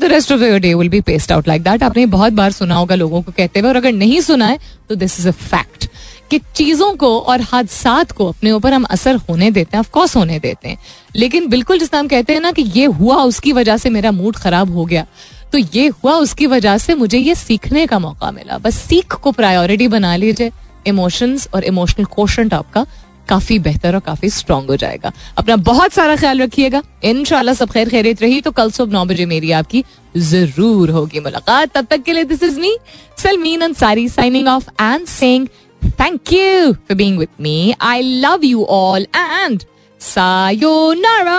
[0.00, 2.74] the rest of your day will be paced out like that आपने बहुत बार सुना
[2.74, 4.58] होगा लोगों को कहते हुए, और अगर नहीं सुना है
[4.88, 5.88] तो दिस इज़ अ फैक्ट
[6.30, 10.38] कि चीज़ों को और हादसात को अपने ऊपर हम असर होने देते हैं ऑफकोर्स होने
[10.38, 10.78] देते हैं।
[11.16, 14.36] लेकिन बिल्कुल जिस हम कहते हैं ना कि ये हुआ उसकी वजह से मेरा मूड
[14.36, 15.06] खराब हो गया
[15.52, 19.32] तो ये हुआ उसकी वजह से मुझे ये सीखने का मौका मिला। बस सीख को
[19.32, 20.50] प्रायोरिटी बना लीजिए।
[20.86, 22.86] इमोशंस और इमोशनल क्वेश्चन आपका
[23.28, 27.88] काफ़ी बेहतर और काफ़ी स्ट्रांग हो जाएगा। अपना बहुत सारा ख्याल रखिएगा। इन सब खैर
[27.88, 29.84] खैरियत रही तो कल सुबह नौ बजे मेरी आपकी
[30.16, 32.76] ज़रूर होगी मुलाकात। तब तक के लिए this is me
[33.18, 35.48] Salmeen Ansari signing off and saying
[35.96, 37.74] Thank you for being with me.
[37.80, 39.64] I love you all and
[39.98, 41.36] sayonara.